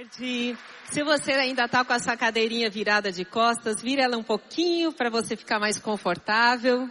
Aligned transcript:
tarde. 0.00 0.56
Se 0.90 1.02
você 1.02 1.32
ainda 1.32 1.64
está 1.64 1.84
com 1.84 1.92
a 1.92 1.98
sua 1.98 2.16
cadeirinha 2.16 2.70
virada 2.70 3.12
de 3.12 3.24
costas, 3.24 3.82
vira 3.82 4.02
ela 4.02 4.16
um 4.16 4.22
pouquinho 4.22 4.92
para 4.92 5.10
você 5.10 5.36
ficar 5.36 5.58
mais 5.58 5.78
confortável. 5.78 6.88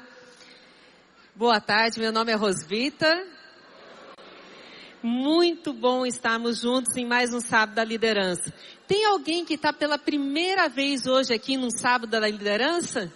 Boa 1.35 1.59
tarde, 1.59 1.99
meu 1.99 2.11
nome 2.11 2.31
é 2.31 2.35
Rosvita. 2.35 3.25
Muito 5.01 5.73
bom 5.73 6.05
estarmos 6.05 6.61
juntos 6.61 6.95
em 6.97 7.05
mais 7.05 7.33
um 7.33 7.39
Sábado 7.39 7.75
da 7.75 7.83
Liderança. 7.83 8.53
Tem 8.87 9.05
alguém 9.05 9.45
que 9.45 9.55
está 9.55 9.73
pela 9.73 9.97
primeira 9.97 10.67
vez 10.67 11.07
hoje 11.07 11.33
aqui 11.33 11.57
num 11.57 11.71
Sábado 11.71 12.11
da 12.11 12.27
Liderança? 12.27 13.11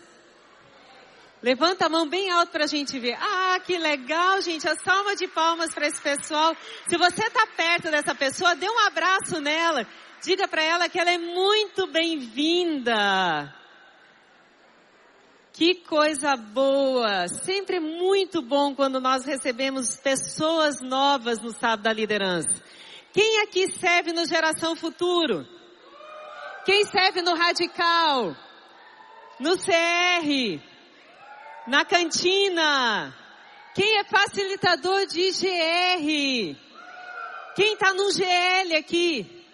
Levanta 1.44 1.88
a 1.88 1.89
mão 1.89 2.07
bem 2.07 2.32
alto 2.32 2.54
para 2.54 2.64
a 2.64 2.68
gente 2.68 2.98
ver. 2.98 3.18
Ah, 3.20 3.60
que 3.60 3.78
legal, 3.78 4.42
gente. 4.42 4.66
A 4.66 4.75
salva 4.78 5.14
de 5.14 5.28
palmas 5.28 5.73
para 5.73 5.88
esse 5.88 6.02
pessoal. 6.02 6.55
Se 6.88 6.98
você 6.98 7.21
está 7.21 7.46
perto 7.48 7.92
dessa 7.92 8.16
pessoa, 8.16 8.55
dê 8.55 8.70
um 8.70 8.80
abraço 8.88 9.42
nela. 9.42 9.86
Diga 10.24 10.48
para 10.48 10.64
ela 10.64 10.87
que 10.87 10.98
ela 10.98 11.11
é 11.11 11.18
muito 11.18 11.86
bem-vinda. 11.87 13.54
Que 15.51 15.75
coisa 15.75 16.37
boa! 16.37 17.28
Sempre 17.28 17.78
muito 17.78 18.42
bom 18.42 18.73
quando 18.73 19.01
nós 19.01 19.25
recebemos 19.25 19.98
pessoas 19.98 20.79
novas 20.82 21.42
no 21.42 21.51
Sábado 21.51 21.84
da 21.84 21.92
Liderança. 21.92 22.64
Quem 23.12 23.42
aqui 23.42 23.70
serve 23.70 24.14
no 24.14 24.25
Geração 24.25 24.78
Futuro? 24.78 25.46
Quem 26.65 26.86
serve 26.86 27.21
no 27.21 27.36
Radical? 27.36 28.34
No 29.42 29.57
CR? 29.57 30.72
Na 31.67 31.85
cantina. 31.85 33.13
Quem 33.73 33.99
é 33.99 34.03
facilitador 34.03 35.05
de 35.08 35.19
IGR? 35.19 36.58
Quem 37.55 37.73
está 37.73 37.94
no 37.94 38.11
GL 38.11 38.75
aqui? 38.75 39.45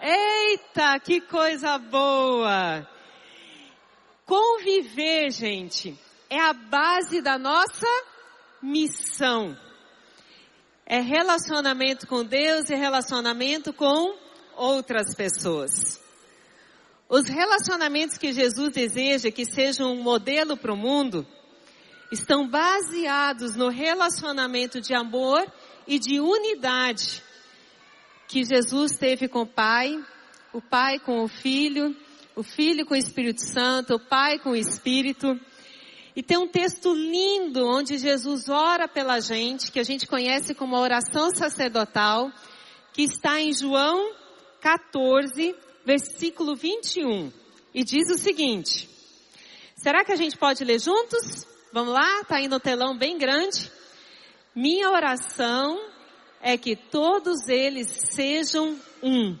Eita, 0.00 0.98
que 1.00 1.20
coisa 1.20 1.78
boa! 1.78 2.86
Conviver, 4.26 5.30
gente, 5.30 5.98
é 6.28 6.40
a 6.40 6.52
base 6.52 7.20
da 7.20 7.38
nossa 7.38 7.86
missão. 8.62 9.56
É 10.86 11.00
relacionamento 11.00 12.06
com 12.06 12.24
Deus 12.24 12.68
e 12.68 12.74
relacionamento 12.74 13.72
com 13.72 14.14
outras 14.56 15.14
pessoas. 15.14 16.00
Os 17.08 17.28
relacionamentos 17.28 18.18
que 18.18 18.32
Jesus 18.32 18.72
deseja 18.72 19.30
que 19.30 19.44
sejam 19.44 19.92
um 19.92 20.02
modelo 20.02 20.56
para 20.56 20.72
o 20.72 20.76
mundo 20.76 21.26
estão 22.14 22.48
baseados 22.48 23.56
no 23.56 23.68
relacionamento 23.68 24.80
de 24.80 24.94
amor 24.94 25.46
e 25.86 25.98
de 25.98 26.20
unidade 26.20 27.22
que 28.26 28.44
Jesus 28.44 28.96
teve 28.96 29.28
com 29.28 29.42
o 29.42 29.46
Pai, 29.46 30.02
o 30.52 30.62
Pai 30.62 30.98
com 30.98 31.22
o 31.22 31.28
Filho, 31.28 31.94
o 32.34 32.42
Filho 32.42 32.86
com 32.86 32.94
o 32.94 32.96
Espírito 32.96 33.42
Santo, 33.42 33.94
o 33.94 34.00
Pai 34.00 34.38
com 34.38 34.50
o 34.50 34.56
Espírito. 34.56 35.38
E 36.16 36.22
tem 36.22 36.38
um 36.38 36.48
texto 36.48 36.94
lindo 36.94 37.66
onde 37.66 37.98
Jesus 37.98 38.48
ora 38.48 38.88
pela 38.88 39.20
gente, 39.20 39.70
que 39.70 39.80
a 39.80 39.84
gente 39.84 40.06
conhece 40.06 40.54
como 40.54 40.76
a 40.76 40.80
oração 40.80 41.30
sacerdotal, 41.30 42.32
que 42.92 43.02
está 43.02 43.40
em 43.40 43.52
João 43.52 44.14
14, 44.60 45.54
versículo 45.84 46.54
21. 46.54 47.32
E 47.74 47.84
diz 47.84 48.08
o 48.08 48.16
seguinte: 48.16 48.88
Será 49.76 50.04
que 50.04 50.12
a 50.12 50.16
gente 50.16 50.38
pode 50.38 50.64
ler 50.64 50.78
juntos? 50.78 51.53
Vamos 51.74 51.92
lá? 51.92 52.22
Tá 52.22 52.36
aí 52.36 52.46
no 52.46 52.60
telão 52.60 52.96
bem 52.96 53.18
grande. 53.18 53.68
Minha 54.54 54.92
oração 54.92 55.76
é 56.40 56.56
que 56.56 56.76
todos 56.76 57.48
eles 57.48 57.88
sejam 58.12 58.78
um, 59.02 59.36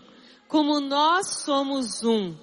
como 0.48 0.80
nós 0.80 1.44
somos 1.44 2.02
um, 2.02 2.34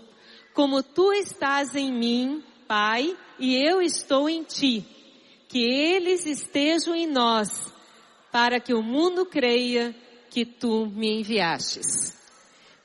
como 0.53 0.81
tu 0.81 1.11
estás 1.11 1.75
em 1.75 1.91
mim, 1.91 2.41
Pai, 2.69 3.17
e 3.37 3.53
eu 3.53 3.81
estou 3.81 4.29
em 4.29 4.43
ti. 4.43 4.85
Que 5.49 5.59
eles 5.59 6.25
estejam 6.25 6.95
em 6.95 7.05
nós, 7.05 7.49
para 8.31 8.61
que 8.61 8.73
o 8.73 8.81
mundo 8.81 9.25
creia 9.25 9.93
que 10.29 10.45
tu 10.45 10.85
me 10.85 11.19
enviastes. 11.19 12.17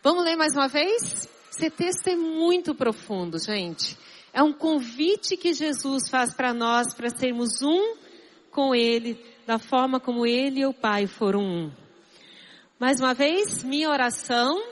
Vamos 0.02 0.24
ler 0.24 0.34
mais 0.34 0.54
uma 0.54 0.66
vez? 0.66 1.28
Esse 1.52 1.70
texto 1.70 2.08
é 2.08 2.16
muito 2.16 2.74
profundo, 2.74 3.38
gente. 3.38 3.96
É 4.36 4.42
um 4.42 4.52
convite 4.52 5.34
que 5.34 5.54
Jesus 5.54 6.10
faz 6.10 6.34
para 6.34 6.52
nós 6.52 6.92
para 6.92 7.08
sermos 7.08 7.62
um 7.62 7.96
com 8.50 8.74
Ele, 8.74 9.18
da 9.46 9.58
forma 9.58 9.98
como 9.98 10.26
Ele 10.26 10.60
e 10.60 10.66
o 10.66 10.74
Pai 10.74 11.06
foram 11.06 11.40
um. 11.40 11.72
Mais 12.78 13.00
uma 13.00 13.14
vez, 13.14 13.64
minha 13.64 13.88
oração 13.88 14.62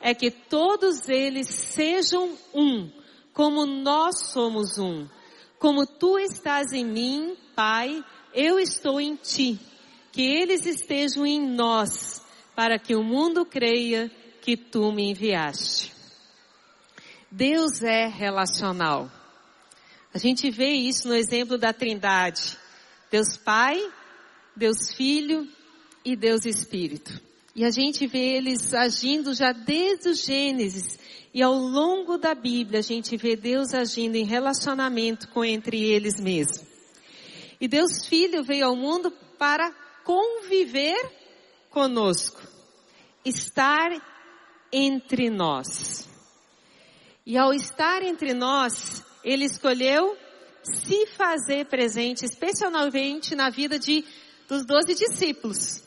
é 0.00 0.14
que 0.14 0.30
todos 0.30 1.08
eles 1.08 1.48
sejam 1.48 2.38
um, 2.54 2.88
como 3.32 3.66
nós 3.66 4.30
somos 4.30 4.78
um. 4.78 5.08
Como 5.58 5.84
tu 5.84 6.16
estás 6.16 6.72
em 6.72 6.84
mim, 6.84 7.36
Pai, 7.56 8.04
eu 8.32 8.56
estou 8.56 9.00
em 9.00 9.16
ti. 9.16 9.58
Que 10.12 10.22
eles 10.22 10.64
estejam 10.64 11.26
em 11.26 11.44
nós, 11.44 12.24
para 12.54 12.78
que 12.78 12.94
o 12.94 13.02
mundo 13.02 13.44
creia 13.44 14.08
que 14.40 14.56
tu 14.56 14.92
me 14.92 15.10
enviaste. 15.10 16.01
Deus 17.34 17.82
é 17.82 18.06
relacional. 18.08 19.10
A 20.12 20.18
gente 20.18 20.50
vê 20.50 20.68
isso 20.72 21.08
no 21.08 21.14
exemplo 21.14 21.56
da 21.56 21.72
Trindade. 21.72 22.58
Deus 23.10 23.38
Pai, 23.38 23.82
Deus 24.54 24.92
Filho 24.94 25.48
e 26.04 26.14
Deus 26.14 26.44
Espírito. 26.44 27.18
E 27.56 27.64
a 27.64 27.70
gente 27.70 28.06
vê 28.06 28.36
eles 28.36 28.74
agindo 28.74 29.32
já 29.32 29.50
desde 29.52 30.10
o 30.10 30.14
Gênesis 30.14 30.98
e 31.32 31.42
ao 31.42 31.54
longo 31.54 32.18
da 32.18 32.34
Bíblia 32.34 32.80
a 32.80 32.82
gente 32.82 33.16
vê 33.16 33.34
Deus 33.34 33.72
agindo 33.72 34.16
em 34.16 34.24
relacionamento 34.24 35.28
com 35.28 35.42
entre 35.42 35.82
eles 35.82 36.20
mesmos. 36.20 36.62
E 37.58 37.66
Deus 37.66 38.06
Filho 38.06 38.44
veio 38.44 38.66
ao 38.66 38.76
mundo 38.76 39.10
para 39.38 39.72
conviver 40.04 41.00
conosco, 41.70 42.42
estar 43.24 43.90
entre 44.70 45.30
nós. 45.30 46.11
E 47.24 47.38
ao 47.38 47.54
estar 47.54 48.02
entre 48.02 48.34
nós, 48.34 49.04
ele 49.22 49.44
escolheu 49.44 50.16
se 50.62 51.06
fazer 51.08 51.66
presente, 51.66 52.24
especialmente 52.24 53.34
na 53.34 53.50
vida 53.50 53.78
de, 53.78 54.04
dos 54.48 54.64
doze 54.64 54.94
discípulos. 54.94 55.82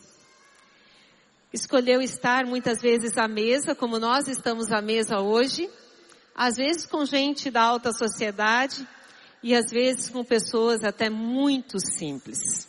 Escolheu 1.51 2.01
estar 2.01 2.45
muitas 2.45 2.81
vezes 2.81 3.17
à 3.17 3.27
mesa, 3.27 3.75
como 3.75 3.99
nós 3.99 4.27
estamos 4.27 4.71
à 4.71 4.81
mesa 4.81 5.19
hoje, 5.19 5.69
às 6.33 6.55
vezes 6.57 6.85
com 6.85 7.05
gente 7.05 7.49
da 7.49 7.61
alta 7.61 7.91
sociedade 7.93 8.85
e 9.41 9.55
às 9.55 9.69
vezes 9.71 10.09
com 10.09 10.23
pessoas 10.23 10.83
até 10.83 11.09
muito 11.09 11.79
simples. 11.79 12.67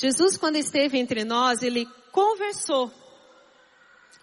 Jesus, 0.00 0.36
quando 0.36 0.56
esteve 0.56 0.98
entre 0.98 1.24
nós, 1.24 1.62
ele 1.62 1.86
conversou 2.12 2.92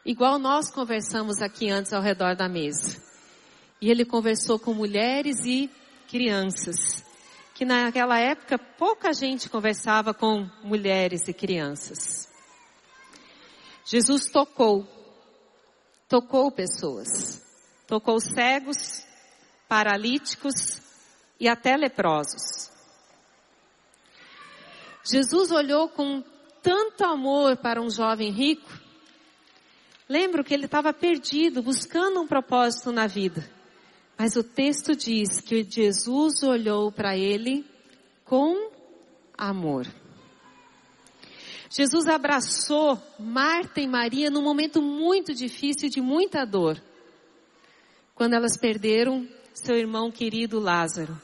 igual 0.05 0.39
nós 0.39 0.71
conversamos 0.71 1.41
aqui 1.41 1.69
antes 1.69 1.93
ao 1.93 2.01
redor 2.01 2.35
da 2.35 2.47
mesa. 2.47 3.01
E 3.81 3.89
ele 3.89 4.05
conversou 4.05 4.59
com 4.59 4.73
mulheres 4.73 5.45
e 5.45 5.69
crianças, 6.07 7.03
que 7.53 7.63
naquela 7.63 8.19
época 8.19 8.57
pouca 8.57 9.13
gente 9.13 9.49
conversava 9.49 10.13
com 10.13 10.49
mulheres 10.63 11.27
e 11.27 11.33
crianças. 11.33 12.29
Jesus 13.85 14.29
tocou, 14.29 14.87
tocou 16.07 16.51
pessoas, 16.51 17.43
tocou 17.87 18.19
cegos, 18.19 19.05
paralíticos 19.67 20.81
e 21.39 21.47
até 21.47 21.75
leprosos. 21.77 22.69
Jesus 25.03 25.51
olhou 25.51 25.89
com 25.89 26.23
tanto 26.61 27.03
amor 27.03 27.57
para 27.57 27.81
um 27.81 27.89
jovem 27.89 28.31
rico 28.31 28.88
Lembro 30.09 30.43
que 30.43 30.55
ele 30.55 30.65
estava 30.65 30.91
perdido, 30.91 31.61
buscando 31.61 32.19
um 32.19 32.27
propósito 32.27 32.91
na 32.91 33.05
vida. 33.05 33.47
Mas 34.17 34.35
o 34.35 34.43
texto 34.43 34.95
diz 34.95 35.39
que 35.39 35.63
Jesus 35.63 36.41
olhou 36.41 36.91
para 36.91 37.15
ele 37.15 37.63
com 38.25 38.71
amor. 39.37 39.85
Jesus 41.69 42.07
abraçou 42.07 42.99
Marta 43.19 43.79
e 43.79 43.87
Maria 43.87 44.31
num 44.31 44.41
momento 44.41 44.81
muito 44.81 45.31
difícil 45.35 45.87
de 45.89 46.01
muita 46.01 46.43
dor. 46.43 46.81
Quando 48.15 48.33
elas 48.33 48.57
perderam 48.57 49.29
seu 49.53 49.77
irmão 49.77 50.11
querido 50.11 50.59
Lázaro. 50.59 51.19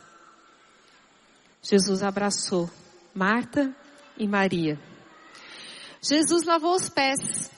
Jesus 1.61 2.03
abraçou 2.03 2.69
Marta 3.13 3.75
e 4.17 4.27
Maria. 4.27 4.79
Jesus 6.01 6.45
lavou 6.45 6.75
os 6.75 6.87
pés 6.87 7.54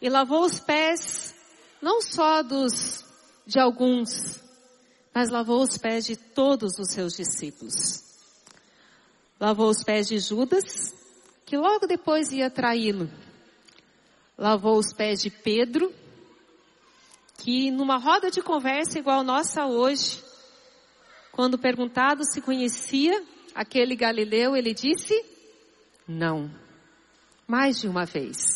e 0.00 0.08
lavou 0.08 0.44
os 0.44 0.58
pés 0.60 1.34
não 1.80 2.00
só 2.00 2.42
dos 2.42 3.04
de 3.46 3.60
alguns, 3.60 4.42
mas 5.14 5.30
lavou 5.30 5.62
os 5.62 5.78
pés 5.78 6.04
de 6.04 6.16
todos 6.16 6.78
os 6.78 6.92
seus 6.92 7.16
discípulos. 7.16 8.04
Lavou 9.38 9.68
os 9.68 9.84
pés 9.84 10.08
de 10.08 10.18
Judas, 10.18 10.94
que 11.44 11.56
logo 11.56 11.86
depois 11.86 12.32
ia 12.32 12.50
traí-lo. 12.50 13.08
lavou 14.36 14.78
os 14.78 14.92
pés 14.92 15.22
de 15.22 15.30
Pedro, 15.30 15.92
que 17.38 17.70
numa 17.70 17.98
roda 17.98 18.30
de 18.30 18.42
conversa 18.42 18.98
igual 18.98 19.22
nossa 19.22 19.66
hoje, 19.66 20.22
quando 21.32 21.58
perguntado 21.58 22.24
se 22.24 22.40
conhecia 22.40 23.22
aquele 23.54 23.94
Galileu, 23.94 24.56
ele 24.56 24.74
disse: 24.74 25.24
não. 26.06 26.50
Mais 27.48 27.80
de 27.80 27.88
uma 27.88 28.04
vez. 28.04 28.55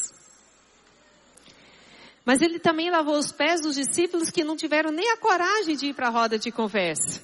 Mas 2.31 2.43
ele 2.43 2.61
também 2.61 2.93
lavou 2.93 3.19
os 3.19 3.33
pés 3.33 3.61
dos 3.61 3.75
discípulos 3.75 4.31
que 4.31 4.45
não 4.45 4.57
tiveram 4.57 4.93
nem 4.93 5.11
a 5.11 5.17
coragem 5.17 5.75
de 5.75 5.87
ir 5.87 5.95
para 5.95 6.07
a 6.07 6.11
roda 6.11 6.39
de 6.39 6.53
conversa. 6.53 7.21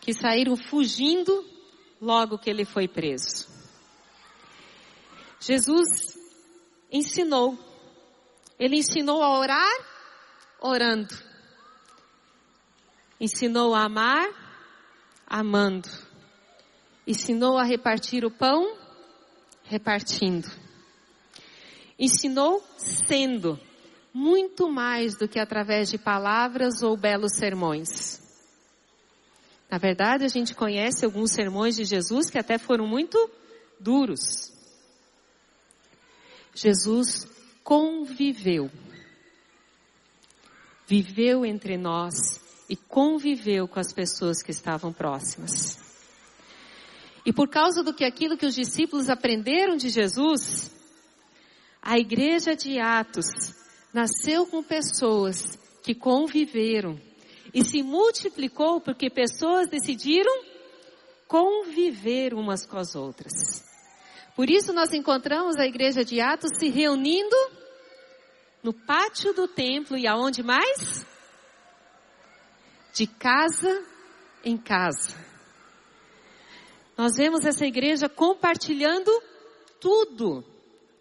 Que 0.00 0.14
saíram 0.14 0.56
fugindo 0.56 1.44
logo 2.00 2.38
que 2.38 2.48
ele 2.48 2.64
foi 2.64 2.88
preso. 2.88 3.46
Jesus 5.38 6.16
ensinou. 6.90 7.58
Ele 8.58 8.76
ensinou 8.78 9.22
a 9.22 9.38
orar 9.38 9.78
orando. 10.58 11.14
Ensinou 13.20 13.74
a 13.74 13.84
amar 13.84 14.30
amando. 15.26 15.90
Ensinou 17.06 17.58
a 17.58 17.64
repartir 17.64 18.24
o 18.24 18.30
pão 18.30 18.78
repartindo. 19.64 20.69
Ensinou 22.00 22.64
sendo 22.78 23.60
muito 24.12 24.70
mais 24.70 25.14
do 25.16 25.28
que 25.28 25.38
através 25.38 25.90
de 25.90 25.98
palavras 25.98 26.82
ou 26.82 26.96
belos 26.96 27.36
sermões. 27.36 28.18
Na 29.70 29.76
verdade, 29.76 30.24
a 30.24 30.28
gente 30.28 30.54
conhece 30.54 31.04
alguns 31.04 31.30
sermões 31.30 31.76
de 31.76 31.84
Jesus 31.84 32.30
que 32.30 32.38
até 32.38 32.56
foram 32.56 32.86
muito 32.86 33.30
duros. 33.78 34.50
Jesus 36.54 37.28
conviveu. 37.62 38.70
Viveu 40.86 41.44
entre 41.44 41.76
nós 41.76 42.40
e 42.68 42.74
conviveu 42.76 43.68
com 43.68 43.78
as 43.78 43.92
pessoas 43.92 44.42
que 44.42 44.50
estavam 44.50 44.92
próximas. 44.92 45.78
E 47.24 47.32
por 47.32 47.48
causa 47.48 47.82
do 47.82 47.92
que 47.92 48.04
aquilo 48.04 48.36
que 48.38 48.46
os 48.46 48.54
discípulos 48.54 49.08
aprenderam 49.08 49.76
de 49.76 49.88
Jesus, 49.88 50.79
a 51.82 51.98
igreja 51.98 52.54
de 52.54 52.78
Atos 52.78 53.26
nasceu 53.92 54.46
com 54.46 54.62
pessoas 54.62 55.58
que 55.82 55.94
conviveram 55.94 57.00
e 57.52 57.64
se 57.64 57.82
multiplicou 57.82 58.80
porque 58.80 59.10
pessoas 59.10 59.68
decidiram 59.68 60.44
conviver 61.26 62.34
umas 62.34 62.66
com 62.66 62.76
as 62.76 62.94
outras. 62.94 63.64
Por 64.36 64.50
isso 64.50 64.72
nós 64.72 64.92
encontramos 64.92 65.56
a 65.56 65.66
igreja 65.66 66.04
de 66.04 66.20
Atos 66.20 66.50
se 66.58 66.68
reunindo 66.68 67.36
no 68.62 68.72
pátio 68.72 69.32
do 69.32 69.48
templo 69.48 69.96
e 69.96 70.06
aonde 70.06 70.42
mais? 70.42 71.06
De 72.92 73.06
casa 73.06 73.84
em 74.44 74.56
casa. 74.56 75.14
Nós 76.96 77.16
vemos 77.16 77.46
essa 77.46 77.64
igreja 77.64 78.08
compartilhando 78.08 79.10
tudo, 79.80 80.44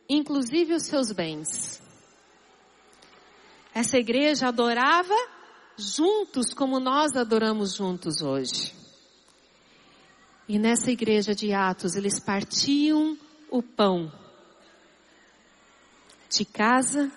inclusive 0.10 0.74
os 0.74 0.84
seus 0.84 1.12
bens. 1.12 1.82
Essa 3.74 3.98
igreja 3.98 4.48
adorava 4.48 5.16
juntos 5.78 6.54
como 6.54 6.80
nós 6.80 7.16
adoramos 7.16 7.76
juntos 7.76 8.22
hoje. 8.22 8.74
E 10.48 10.58
nessa 10.58 10.92
igreja 10.92 11.36
de 11.36 11.54
Atos, 11.54 11.96
eles 11.96 12.20
partiam 12.20 13.16
o 13.52 13.62
pão 13.62 14.12
de 16.30 16.44
casa 16.44 17.12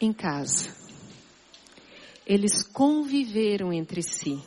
em 0.00 0.12
casa. 0.12 0.72
Eles 2.24 2.62
conviveram 2.62 3.72
entre 3.72 4.02
si, 4.02 4.42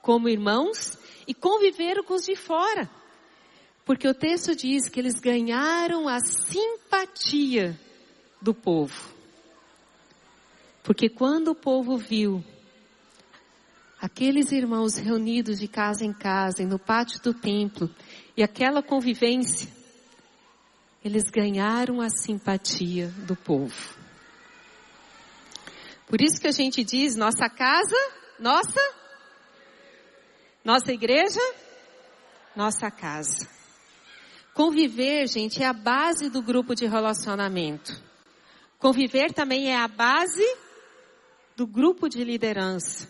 como 0.00 0.28
irmãos, 0.28 0.96
e 1.26 1.34
conviveram 1.34 2.04
com 2.04 2.14
os 2.14 2.22
de 2.22 2.36
fora. 2.36 2.88
Porque 3.86 4.08
o 4.08 4.12
texto 4.12 4.56
diz 4.56 4.88
que 4.88 4.98
eles 4.98 5.20
ganharam 5.20 6.08
a 6.08 6.18
simpatia 6.18 7.78
do 8.42 8.52
povo. 8.52 9.14
Porque 10.82 11.08
quando 11.08 11.52
o 11.52 11.54
povo 11.54 11.96
viu 11.96 12.44
aqueles 14.00 14.50
irmãos 14.50 14.96
reunidos 14.96 15.60
de 15.60 15.68
casa 15.68 16.04
em 16.04 16.12
casa 16.12 16.64
no 16.64 16.80
pátio 16.80 17.22
do 17.22 17.32
templo 17.32 17.88
e 18.36 18.42
aquela 18.42 18.82
convivência, 18.82 19.68
eles 21.04 21.30
ganharam 21.30 22.00
a 22.00 22.08
simpatia 22.10 23.06
do 23.24 23.36
povo. 23.36 23.94
Por 26.08 26.20
isso 26.20 26.40
que 26.40 26.48
a 26.48 26.52
gente 26.52 26.82
diz 26.82 27.14
nossa 27.14 27.48
casa, 27.48 27.96
nossa, 28.40 28.80
nossa 30.64 30.92
igreja, 30.92 31.40
nossa 32.56 32.90
casa. 32.90 33.55
Conviver, 34.56 35.28
gente, 35.28 35.62
é 35.62 35.66
a 35.66 35.72
base 35.74 36.30
do 36.30 36.40
grupo 36.40 36.74
de 36.74 36.86
relacionamento. 36.86 37.92
Conviver 38.78 39.30
também 39.34 39.70
é 39.70 39.76
a 39.76 39.86
base 39.86 40.42
do 41.54 41.66
grupo 41.66 42.08
de 42.08 42.24
liderança. 42.24 43.06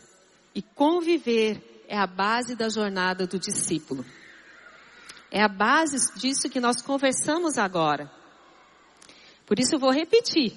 E 0.53 0.61
conviver 0.61 1.85
é 1.87 1.97
a 1.97 2.05
base 2.05 2.57
da 2.57 2.69
jornada 2.69 3.29
do 3.29 3.39
discípulo. 3.39 4.05
É 5.31 5.41
a 5.41 5.47
base 5.47 6.19
disso 6.19 6.51
que 6.51 6.59
nós 6.59 6.83
conversamos 6.83 7.59
agora. 7.59 8.11
Por 9.47 9.61
isso 9.61 9.77
eu 9.77 9.79
vou 9.79 9.93
repetir. 9.93 10.53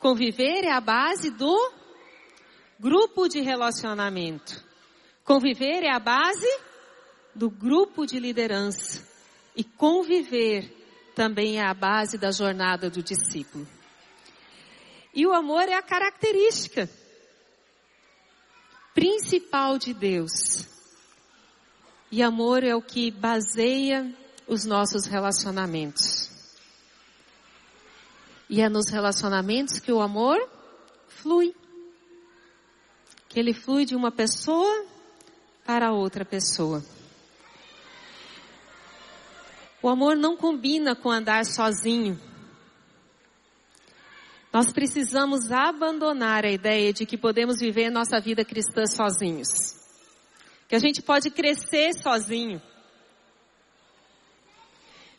Conviver 0.00 0.64
é 0.64 0.72
a 0.72 0.80
base 0.80 1.30
do 1.30 1.72
grupo 2.80 3.28
de 3.28 3.40
relacionamento. 3.40 4.60
Conviver 5.22 5.84
é 5.84 5.94
a 5.94 6.00
base 6.00 6.52
do 7.32 7.48
grupo 7.48 8.04
de 8.04 8.18
liderança. 8.18 9.13
E 9.54 9.62
conviver 9.62 10.70
também 11.14 11.58
é 11.58 11.64
a 11.64 11.74
base 11.74 12.18
da 12.18 12.30
jornada 12.30 12.90
do 12.90 13.02
discípulo. 13.02 13.66
E 15.14 15.26
o 15.26 15.32
amor 15.32 15.68
é 15.68 15.74
a 15.74 15.82
característica 15.82 16.90
principal 18.92 19.78
de 19.78 19.94
Deus. 19.94 20.66
E 22.10 22.22
amor 22.22 22.64
é 22.64 22.74
o 22.74 22.82
que 22.82 23.10
baseia 23.10 24.12
os 24.46 24.64
nossos 24.64 25.06
relacionamentos. 25.06 26.30
E 28.48 28.60
é 28.60 28.68
nos 28.68 28.90
relacionamentos 28.90 29.78
que 29.78 29.92
o 29.92 30.00
amor 30.00 30.38
flui. 31.08 31.54
Que 33.28 33.40
ele 33.40 33.54
flui 33.54 33.84
de 33.84 33.96
uma 33.96 34.12
pessoa 34.12 34.86
para 35.64 35.92
outra 35.92 36.24
pessoa. 36.24 36.84
O 39.84 39.88
amor 39.90 40.16
não 40.16 40.34
combina 40.34 40.96
com 40.96 41.10
andar 41.10 41.44
sozinho. 41.44 42.18
Nós 44.50 44.72
precisamos 44.72 45.52
abandonar 45.52 46.42
a 46.42 46.50
ideia 46.50 46.90
de 46.90 47.04
que 47.04 47.18
podemos 47.18 47.60
viver 47.60 47.90
nossa 47.90 48.18
vida 48.18 48.46
cristã 48.46 48.86
sozinhos. 48.86 49.50
Que 50.66 50.74
a 50.74 50.78
gente 50.78 51.02
pode 51.02 51.30
crescer 51.30 51.92
sozinho. 52.02 52.62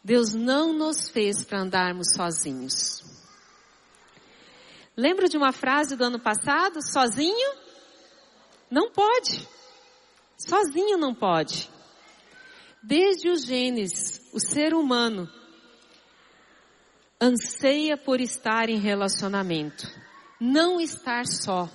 Deus 0.03 0.33
não 0.33 0.73
nos 0.73 1.11
fez 1.11 1.45
para 1.45 1.61
andarmos 1.61 2.07
sozinhos. 2.15 3.03
Lembra 4.97 5.29
de 5.29 5.37
uma 5.37 5.51
frase 5.51 5.95
do 5.95 6.05
ano 6.05 6.19
passado? 6.19 6.79
Sozinho? 6.81 7.53
Não 8.71 8.89
pode. 8.89 9.47
Sozinho 10.35 10.97
não 10.97 11.13
pode. 11.13 11.74
Desde 12.87 13.31
o 13.31 13.35
Gênesis, 13.35 14.21
o 14.31 14.39
ser 14.39 14.71
humano 14.75 15.27
anseia 17.19 17.97
por 17.97 18.21
estar 18.21 18.69
em 18.69 18.77
relacionamento, 18.77 19.89
não 20.39 20.79
estar 20.79 21.25
só. 21.25 21.67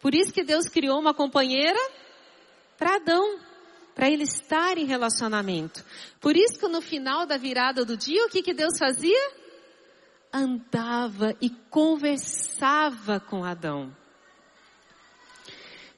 Por 0.00 0.12
isso 0.12 0.32
que 0.32 0.42
Deus 0.42 0.68
criou 0.68 0.98
uma 0.98 1.14
companheira 1.14 1.78
para 2.76 2.96
Adão, 2.96 3.38
para 3.94 4.10
ele 4.10 4.24
estar 4.24 4.76
em 4.76 4.86
relacionamento. 4.86 5.84
Por 6.20 6.36
isso 6.36 6.58
que 6.58 6.66
no 6.66 6.80
final 6.80 7.26
da 7.26 7.36
virada 7.36 7.84
do 7.84 7.96
dia, 7.96 8.26
o 8.26 8.28
que, 8.28 8.42
que 8.42 8.52
Deus 8.52 8.76
fazia? 8.76 9.30
Andava 10.32 11.32
e 11.40 11.48
conversava 11.48 13.20
com 13.20 13.44
Adão. 13.44 13.96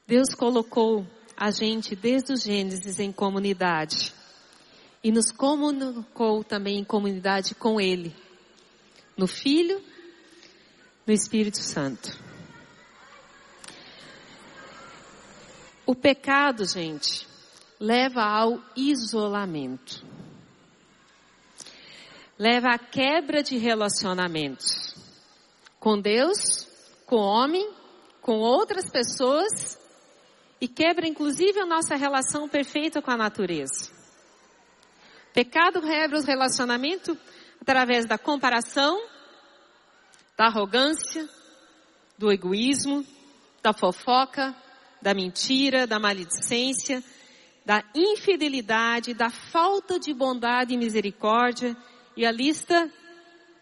Deus 0.07 0.35
colocou 0.35 1.07
a 1.35 1.51
gente 1.51 1.97
desde 1.97 2.35
o 2.35 2.37
Gênesis 2.37 2.99
em 2.99 3.11
comunidade 3.11 4.21
e 5.03 5.11
nos 5.11 5.33
comunicou 5.33 6.45
também 6.45 6.79
em 6.79 6.85
comunidade 6.85 7.55
com 7.55 7.81
Ele 7.81 8.15
no 9.17 9.27
Filho, 9.27 9.83
no 11.07 11.13
Espírito 11.13 11.59
Santo. 11.59 12.19
O 15.85 15.95
pecado, 15.95 16.65
gente, 16.65 17.27
leva 17.79 18.23
ao 18.23 18.63
isolamento. 18.77 20.05
leva 22.39 22.71
à 22.71 22.79
quebra 22.79 23.43
de 23.43 23.57
relacionamentos 23.57 24.97
com 25.79 26.01
Deus, 26.01 26.67
com 27.07 27.17
o 27.17 27.25
homem, 27.25 27.71
com 28.21 28.39
outras 28.39 28.91
pessoas 28.91 29.79
e 30.61 30.67
quebra 30.67 31.07
inclusive 31.07 31.61
a 31.61 31.67
nossa 31.67 31.95
relação 31.95 32.49
perfeita 32.49 33.03
com 33.03 33.11
a 33.11 33.17
natureza. 33.17 34.02
Pecado 35.33 35.81
quebra 35.81 36.19
o 36.19 36.23
relacionamento 36.23 37.17
através 37.61 38.07
da 38.07 38.19
comparação, 38.19 39.03
da 40.37 40.47
arrogância, 40.47 41.29
do 42.19 42.31
egoísmo, 42.31 43.05
da 43.62 43.73
fofoca, 43.73 44.55
da 45.01 45.15
mentira, 45.15 45.87
da 45.87 45.99
maledicência, 45.99 47.03
da 47.65 47.83
infidelidade, 47.95 49.15
da 49.15 49.31
falta 49.31 49.99
de 49.99 50.12
bondade 50.12 50.75
e 50.75 50.79
misericórdia, 50.79 51.77
e 52.17 52.27
a 52.27 52.33
lista 52.33 52.93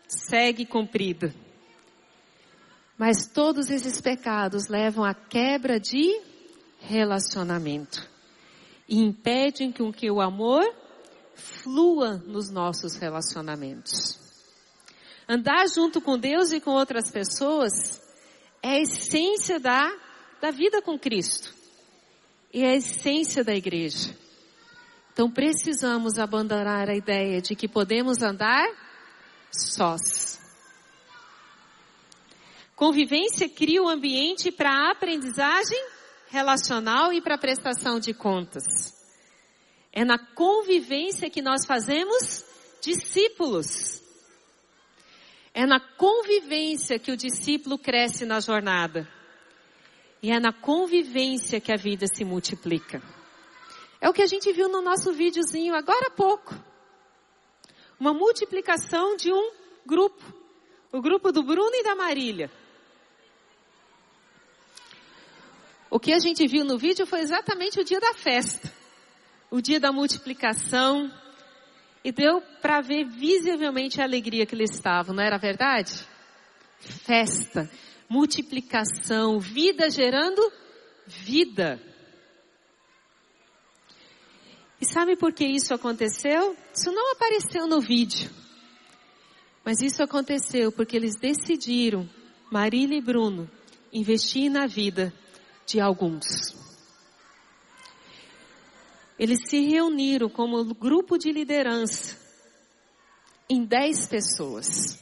segue 0.08 0.66
cumprida. 0.66 1.32
Mas 2.98 3.26
todos 3.26 3.70
esses 3.70 4.00
pecados 4.00 4.68
levam 4.68 5.04
à 5.04 5.14
quebra 5.14 5.78
de 5.78 6.20
relacionamento 6.80 8.08
e 8.88 8.98
impedem 8.98 9.72
que 9.72 10.10
o 10.10 10.20
amor 10.20 10.79
flua 11.40 12.22
nos 12.26 12.50
nossos 12.50 12.96
relacionamentos. 12.96 14.18
Andar 15.28 15.66
junto 15.68 16.00
com 16.00 16.18
Deus 16.18 16.52
e 16.52 16.60
com 16.60 16.72
outras 16.72 17.10
pessoas 17.10 18.00
é 18.62 18.70
a 18.70 18.80
essência 18.80 19.58
da, 19.58 19.90
da 20.40 20.50
vida 20.50 20.82
com 20.82 20.98
Cristo. 20.98 21.54
E 22.52 22.62
é 22.62 22.70
a 22.70 22.76
essência 22.76 23.42
da 23.44 23.54
igreja. 23.54 24.16
Então 25.12 25.30
precisamos 25.30 26.18
abandonar 26.18 26.88
a 26.88 26.96
ideia 26.96 27.40
de 27.40 27.54
que 27.54 27.68
podemos 27.68 28.22
andar 28.22 28.66
sós. 29.52 30.40
Convivência 32.74 33.48
cria 33.48 33.82
o 33.82 33.86
um 33.86 33.88
ambiente 33.88 34.50
para 34.50 34.70
a 34.70 34.90
aprendizagem 34.92 35.80
relacional 36.28 37.12
e 37.12 37.20
para 37.20 37.34
a 37.34 37.38
prestação 37.38 38.00
de 38.00 38.14
contas. 38.14 38.99
É 39.92 40.04
na 40.04 40.18
convivência 40.18 41.28
que 41.28 41.42
nós 41.42 41.66
fazemos 41.66 42.44
discípulos. 42.80 44.00
É 45.52 45.66
na 45.66 45.80
convivência 45.80 46.98
que 46.98 47.10
o 47.10 47.16
discípulo 47.16 47.76
cresce 47.76 48.24
na 48.24 48.40
jornada. 48.40 49.08
E 50.22 50.30
é 50.30 50.38
na 50.38 50.52
convivência 50.52 51.60
que 51.60 51.72
a 51.72 51.76
vida 51.76 52.06
se 52.06 52.24
multiplica. 52.24 53.02
É 54.00 54.08
o 54.08 54.12
que 54.12 54.22
a 54.22 54.26
gente 54.26 54.52
viu 54.52 54.68
no 54.68 54.80
nosso 54.80 55.12
videozinho 55.12 55.74
agora 55.74 56.06
há 56.06 56.10
pouco. 56.10 56.54
Uma 57.98 58.14
multiplicação 58.14 59.16
de 59.16 59.32
um 59.32 59.52
grupo. 59.84 60.22
O 60.92 61.00
grupo 61.00 61.32
do 61.32 61.42
Bruno 61.42 61.74
e 61.74 61.82
da 61.82 61.94
Marília. 61.94 62.50
O 65.90 65.98
que 65.98 66.12
a 66.12 66.18
gente 66.20 66.46
viu 66.46 66.64
no 66.64 66.78
vídeo 66.78 67.04
foi 67.04 67.20
exatamente 67.20 67.80
o 67.80 67.84
dia 67.84 67.98
da 67.98 68.14
festa, 68.14 68.72
o 69.50 69.60
dia 69.60 69.80
da 69.80 69.92
multiplicação, 69.92 71.10
e 72.04 72.10
deu 72.12 72.40
para 72.62 72.80
ver 72.80 73.04
visivelmente 73.04 74.00
a 74.00 74.04
alegria 74.04 74.46
que 74.46 74.54
eles 74.54 74.70
estavam, 74.70 75.14
não 75.14 75.22
era 75.22 75.36
verdade? 75.36 76.06
Festa, 76.78 77.70
multiplicação, 78.08 79.38
vida 79.38 79.90
gerando 79.90 80.40
vida. 81.06 81.80
E 84.80 84.86
sabe 84.86 85.14
por 85.14 85.32
que 85.32 85.44
isso 85.44 85.74
aconteceu? 85.74 86.56
Isso 86.74 86.90
não 86.90 87.12
apareceu 87.12 87.66
no 87.66 87.80
vídeo. 87.80 88.30
Mas 89.62 89.82
isso 89.82 90.02
aconteceu 90.02 90.72
porque 90.72 90.96
eles 90.96 91.16
decidiram, 91.16 92.08
Marília 92.50 92.96
e 92.96 93.02
Bruno, 93.02 93.50
investir 93.92 94.50
na 94.50 94.66
vida 94.66 95.12
de 95.66 95.78
alguns. 95.78 96.69
Eles 99.20 99.50
se 99.50 99.60
reuniram 99.60 100.30
como 100.30 100.64
grupo 100.72 101.18
de 101.18 101.30
liderança 101.30 102.16
em 103.50 103.66
dez 103.66 104.06
pessoas. 104.06 104.98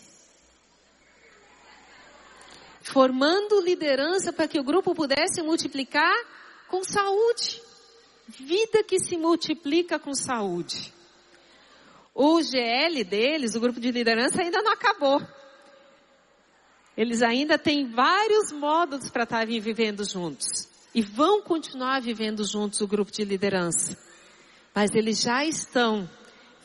Formando 2.82 3.60
liderança 3.60 4.32
para 4.32 4.48
que 4.48 4.58
o 4.58 4.64
grupo 4.64 4.92
pudesse 4.92 5.40
multiplicar 5.40 6.16
com 6.66 6.82
saúde. 6.82 7.62
Vida 8.26 8.82
que 8.82 8.98
se 8.98 9.16
multiplica 9.16 10.00
com 10.00 10.12
saúde. 10.12 10.92
O 12.12 12.42
GL 12.42 13.04
deles, 13.04 13.54
o 13.54 13.60
grupo 13.60 13.78
de 13.78 13.92
liderança, 13.92 14.42
ainda 14.42 14.60
não 14.62 14.72
acabou. 14.72 15.22
Eles 16.96 17.22
ainda 17.22 17.56
têm 17.56 17.88
vários 17.92 18.50
módulos 18.50 19.10
para 19.10 19.22
estarem 19.22 19.60
vivendo 19.60 20.02
juntos. 20.04 20.68
E 20.92 21.02
vão 21.02 21.40
continuar 21.40 22.00
vivendo 22.00 22.42
juntos 22.42 22.80
o 22.80 22.88
grupo 22.88 23.12
de 23.12 23.24
liderança. 23.24 24.07
Mas 24.74 24.94
eles 24.94 25.20
já 25.20 25.44
estão 25.44 26.08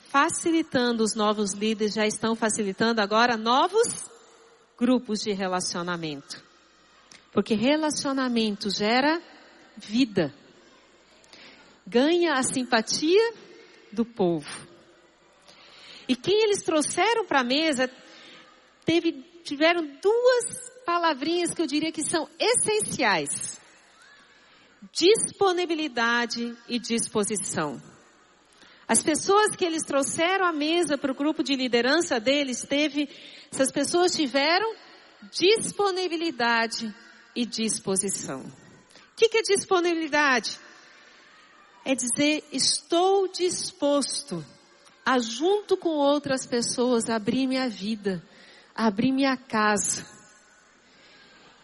facilitando 0.10 1.04
os 1.04 1.16
novos 1.16 1.54
líderes, 1.54 1.96
já 1.96 2.06
estão 2.06 2.36
facilitando 2.36 3.02
agora 3.02 3.36
novos 3.36 4.10
grupos 4.78 5.20
de 5.22 5.32
relacionamento. 5.32 6.44
Porque 7.32 7.56
relacionamento 7.56 8.70
gera 8.70 9.22
vida. 9.76 10.34
Ganha 11.86 12.34
a 12.34 12.44
simpatia 12.44 13.34
do 13.92 14.06
povo. 14.06 14.68
E 16.08 16.16
quem 16.16 16.44
eles 16.44 16.64
trouxeram 16.64 17.26
para 17.26 17.42
a 17.42 17.44
mesa 17.44 17.90
teve 18.86 19.12
tiveram 19.44 19.86
duas 20.02 20.72
palavrinhas 20.86 21.54
que 21.54 21.62
eu 21.62 21.68
diria 21.68 21.92
que 21.92 22.04
são 22.04 22.30
essenciais: 22.40 23.60
disponibilidade 24.92 26.56
e 26.68 26.80
disposição. 26.80 27.82
As 28.88 29.02
pessoas 29.02 29.56
que 29.56 29.64
eles 29.64 29.84
trouxeram 29.84 30.46
à 30.46 30.52
mesa 30.52 30.98
para 30.98 31.12
o 31.12 31.16
grupo 31.16 31.42
de 31.42 31.56
liderança 31.56 32.20
deles 32.20 32.64
teve, 32.64 33.10
essas 33.52 33.72
pessoas 33.72 34.14
tiveram 34.14 34.76
disponibilidade 35.32 36.94
e 37.36 37.46
disposição. 37.46 38.42
O 38.42 39.16
que, 39.16 39.30
que 39.30 39.38
é 39.38 39.42
disponibilidade? 39.42 40.60
É 41.86 41.96
dizer, 41.96 42.44
estou 42.52 43.28
disposto 43.28 44.44
a 45.06 45.20
junto 45.20 45.78
com 45.78 45.90
outras 45.90 46.46
pessoas 46.46 47.10
abrir 47.10 47.48
minha 47.48 47.70
vida, 47.70 48.24
abrir 48.76 49.12
minha 49.12 49.36
casa, 49.36 50.06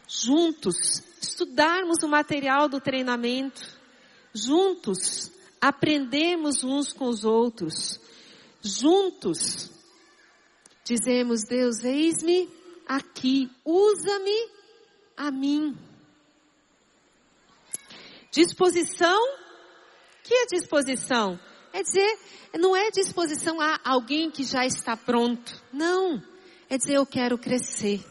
juntos 0.07 1.03
estudarmos 1.21 2.03
o 2.03 2.07
material 2.07 2.67
do 2.67 2.79
treinamento, 2.79 3.61
juntos 4.33 5.31
aprendemos 5.61 6.63
uns 6.63 6.93
com 6.93 7.05
os 7.07 7.23
outros, 7.23 7.99
juntos 8.61 9.71
dizemos, 10.83 11.43
Deus, 11.43 11.83
eis-me 11.83 12.49
aqui, 12.87 13.49
usa-me 13.63 14.49
a 15.15 15.29
mim. 15.29 15.77
Disposição, 18.31 19.19
que 20.23 20.33
é 20.33 20.45
disposição? 20.47 21.39
É 21.71 21.83
dizer, 21.83 22.19
não 22.57 22.75
é 22.75 22.89
disposição 22.89 23.61
a 23.61 23.79
alguém 23.83 24.31
que 24.31 24.43
já 24.43 24.65
está 24.65 24.97
pronto. 24.97 25.63
Não 25.71 26.21
é 26.69 26.77
dizer 26.77 26.95
eu 26.95 27.05
quero 27.05 27.37
crescer. 27.37 28.03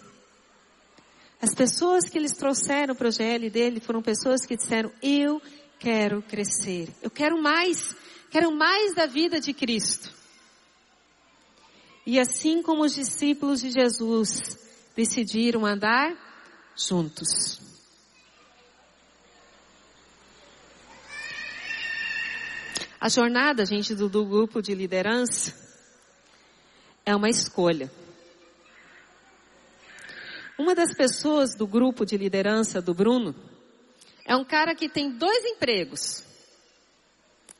As 1.40 1.54
pessoas 1.54 2.08
que 2.08 2.18
eles 2.18 2.32
trouxeram 2.32 2.94
para 2.94 3.08
o 3.08 3.12
GL 3.12 3.48
dele 3.50 3.80
foram 3.80 4.02
pessoas 4.02 4.44
que 4.44 4.56
disseram 4.56 4.92
eu 5.00 5.40
quero 5.78 6.22
crescer, 6.22 6.88
eu 7.02 7.10
quero 7.10 7.40
mais, 7.40 7.94
quero 8.30 8.50
mais 8.50 8.94
da 8.94 9.06
vida 9.06 9.40
de 9.40 9.52
Cristo. 9.52 10.12
E 12.06 12.18
assim 12.18 12.62
como 12.62 12.84
os 12.84 12.94
discípulos 12.94 13.60
de 13.60 13.70
Jesus 13.70 14.58
decidiram 14.96 15.66
andar 15.66 16.16
juntos. 16.74 17.60
A 23.00 23.08
jornada, 23.08 23.64
gente, 23.64 23.94
do, 23.94 24.08
do 24.08 24.24
grupo 24.24 24.60
de 24.60 24.74
liderança 24.74 25.54
é 27.06 27.14
uma 27.14 27.28
escolha. 27.28 27.92
Uma 30.58 30.74
das 30.74 30.92
pessoas 30.92 31.54
do 31.54 31.66
grupo 31.66 32.04
de 32.04 32.16
liderança 32.16 32.82
do 32.82 32.92
Bruno 32.92 33.47
é 34.28 34.36
um 34.36 34.44
cara 34.44 34.76
que 34.76 34.88
tem 34.88 35.10
dois 35.10 35.44
empregos. 35.44 36.22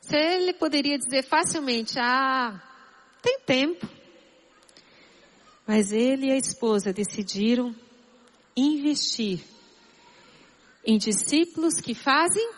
Se 0.00 0.16
ele 0.16 0.52
poderia 0.52 0.96
dizer 0.96 1.24
facilmente, 1.24 1.98
ah, 1.98 2.62
tem 3.20 3.40
tempo. 3.40 3.88
Mas 5.66 5.90
ele 5.90 6.26
e 6.26 6.30
a 6.30 6.36
esposa 6.36 6.92
decidiram 6.92 7.74
investir 8.56 9.40
em 10.84 10.96
discípulos 10.96 11.80
que 11.80 11.94
fazem 11.94 12.52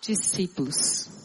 discípulos. 0.00 1.22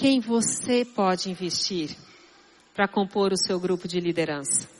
quem 0.00 0.18
você 0.18 0.82
pode 0.82 1.28
investir 1.28 1.94
para 2.74 2.88
compor 2.88 3.34
o 3.34 3.36
seu 3.36 3.60
grupo 3.60 3.86
de 3.86 4.00
liderança? 4.00 4.79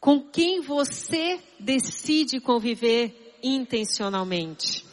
Com 0.00 0.18
quem 0.18 0.62
você 0.62 1.38
decide 1.58 2.40
conviver 2.40 3.38
intencionalmente? 3.42 4.86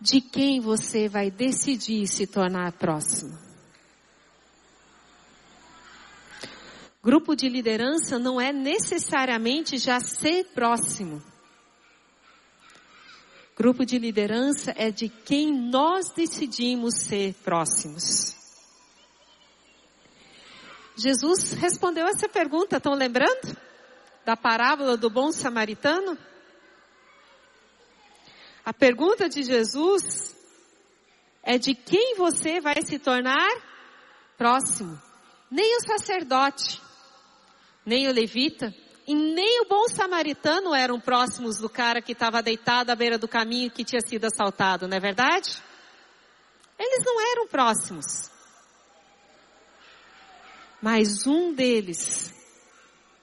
De 0.00 0.20
quem 0.20 0.60
você 0.60 1.08
vai 1.08 1.32
decidir 1.32 2.06
se 2.06 2.28
tornar 2.28 2.70
próximo? 2.72 3.36
Grupo 7.02 7.34
de 7.34 7.48
liderança 7.48 8.20
não 8.20 8.40
é 8.40 8.52
necessariamente 8.52 9.76
já 9.76 9.98
ser 9.98 10.44
próximo. 10.54 11.20
Grupo 13.56 13.84
de 13.84 13.98
liderança 13.98 14.72
é 14.76 14.92
de 14.92 15.08
quem 15.08 15.52
nós 15.52 16.12
decidimos 16.14 16.94
ser 16.94 17.34
próximos. 17.34 18.43
Jesus 20.96 21.52
respondeu 21.52 22.06
essa 22.06 22.28
pergunta, 22.28 22.76
estão 22.76 22.94
lembrando? 22.94 23.56
Da 24.24 24.36
parábola 24.36 24.96
do 24.96 25.10
bom 25.10 25.32
samaritano? 25.32 26.16
A 28.64 28.72
pergunta 28.72 29.28
de 29.28 29.42
Jesus 29.42 30.34
é 31.42 31.58
de 31.58 31.74
quem 31.74 32.14
você 32.16 32.60
vai 32.60 32.80
se 32.82 32.98
tornar 32.98 33.50
próximo. 34.38 35.00
Nem 35.50 35.76
o 35.76 35.80
sacerdote, 35.80 36.80
nem 37.84 38.08
o 38.08 38.12
levita, 38.12 38.74
e 39.06 39.14
nem 39.14 39.60
o 39.60 39.68
bom 39.68 39.86
samaritano 39.88 40.74
eram 40.74 40.98
próximos 40.98 41.58
do 41.58 41.68
cara 41.68 42.00
que 42.00 42.12
estava 42.12 42.42
deitado 42.42 42.90
à 42.90 42.96
beira 42.96 43.18
do 43.18 43.28
caminho 43.28 43.70
que 43.70 43.84
tinha 43.84 44.00
sido 44.00 44.24
assaltado, 44.24 44.88
não 44.88 44.96
é 44.96 45.00
verdade? 45.00 45.62
Eles 46.78 47.04
não 47.04 47.20
eram 47.32 47.46
próximos. 47.46 48.30
Mas 50.84 51.26
um 51.26 51.54
deles 51.54 52.30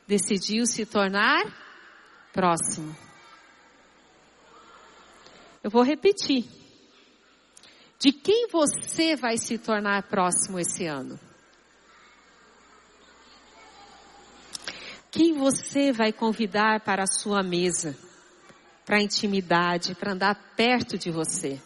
decidiu 0.07 0.65
se 0.65 0.83
tornar 0.83 1.45
próximo. 2.33 2.97
Eu 5.63 5.69
vou 5.69 5.83
repetir. 5.83 6.43
De 7.99 8.11
quem 8.11 8.47
você 8.47 9.15
vai 9.15 9.37
se 9.37 9.59
tornar 9.59 10.01
próximo 10.09 10.57
esse 10.57 10.87
ano? 10.87 11.19
Quem 15.11 15.37
você 15.37 15.91
vai 15.91 16.11
convidar 16.11 16.79
para 16.79 17.03
a 17.03 17.13
sua 17.21 17.43
mesa? 17.43 17.95
Para 18.83 18.97
a 18.97 19.03
intimidade, 19.03 19.93
para 19.93 20.13
andar 20.13 20.33
perto 20.55 20.97
de 20.97 21.11
você? 21.11 21.61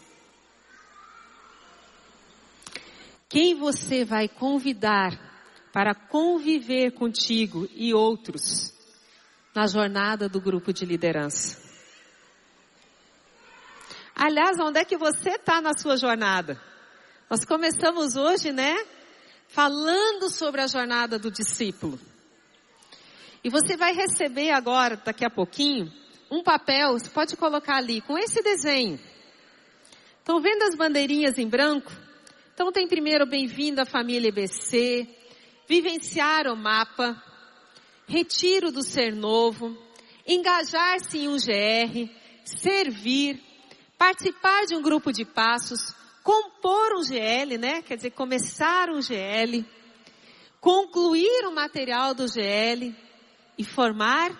Quem 3.29 3.55
você 3.55 4.03
vai 4.03 4.27
convidar 4.27 5.34
para 5.75 5.93
conviver 5.93 6.91
contigo 6.91 7.67
e 7.75 7.93
outros 7.93 8.73
na 9.53 9.67
jornada 9.67 10.29
do 10.29 10.39
grupo 10.39 10.71
de 10.71 10.85
liderança? 10.85 11.61
Aliás, 14.15 14.57
onde 14.57 14.79
é 14.79 14.85
que 14.85 14.95
você 14.95 15.31
está 15.31 15.59
na 15.59 15.77
sua 15.77 15.97
jornada? 15.97 16.57
Nós 17.29 17.43
começamos 17.43 18.15
hoje, 18.15 18.53
né? 18.53 18.73
Falando 19.49 20.29
sobre 20.29 20.61
a 20.61 20.67
jornada 20.67 21.19
do 21.19 21.29
discípulo. 21.29 21.99
E 23.43 23.49
você 23.49 23.75
vai 23.75 23.93
receber 23.93 24.51
agora, 24.51 24.95
daqui 24.95 25.25
a 25.25 25.29
pouquinho, 25.29 25.91
um 26.31 26.41
papel, 26.41 26.93
você 26.93 27.09
pode 27.09 27.35
colocar 27.35 27.75
ali, 27.75 27.99
com 27.99 28.17
esse 28.17 28.41
desenho. 28.41 28.97
Estão 30.19 30.39
vendo 30.39 30.63
as 30.63 30.75
bandeirinhas 30.77 31.37
em 31.37 31.49
branco? 31.49 31.91
Então 32.53 32.71
tem 32.71 32.87
primeiro 32.87 33.25
bem-vindo 33.25 33.81
à 33.81 33.85
família 33.85 34.29
EBC, 34.29 35.14
vivenciar 35.67 36.47
o 36.47 36.55
mapa, 36.55 37.21
retiro 38.07 38.71
do 38.71 38.81
ser 38.81 39.13
novo, 39.13 39.77
engajar-se 40.27 41.19
em 41.19 41.27
um 41.27 41.37
GR, 41.37 42.09
servir, 42.43 43.41
participar 43.97 44.65
de 44.65 44.75
um 44.75 44.81
grupo 44.81 45.11
de 45.11 45.25
passos, 45.25 45.93
compor 46.23 46.95
um 46.95 47.03
GL, 47.03 47.57
né? 47.57 47.81
Quer 47.81 47.97
dizer, 47.97 48.11
começar 48.11 48.89
um 48.89 49.01
GL, 49.01 49.65
concluir 50.59 51.45
o 51.47 51.51
material 51.53 52.13
do 52.13 52.27
GL, 52.27 52.95
e 53.57 53.63
formar 53.63 54.31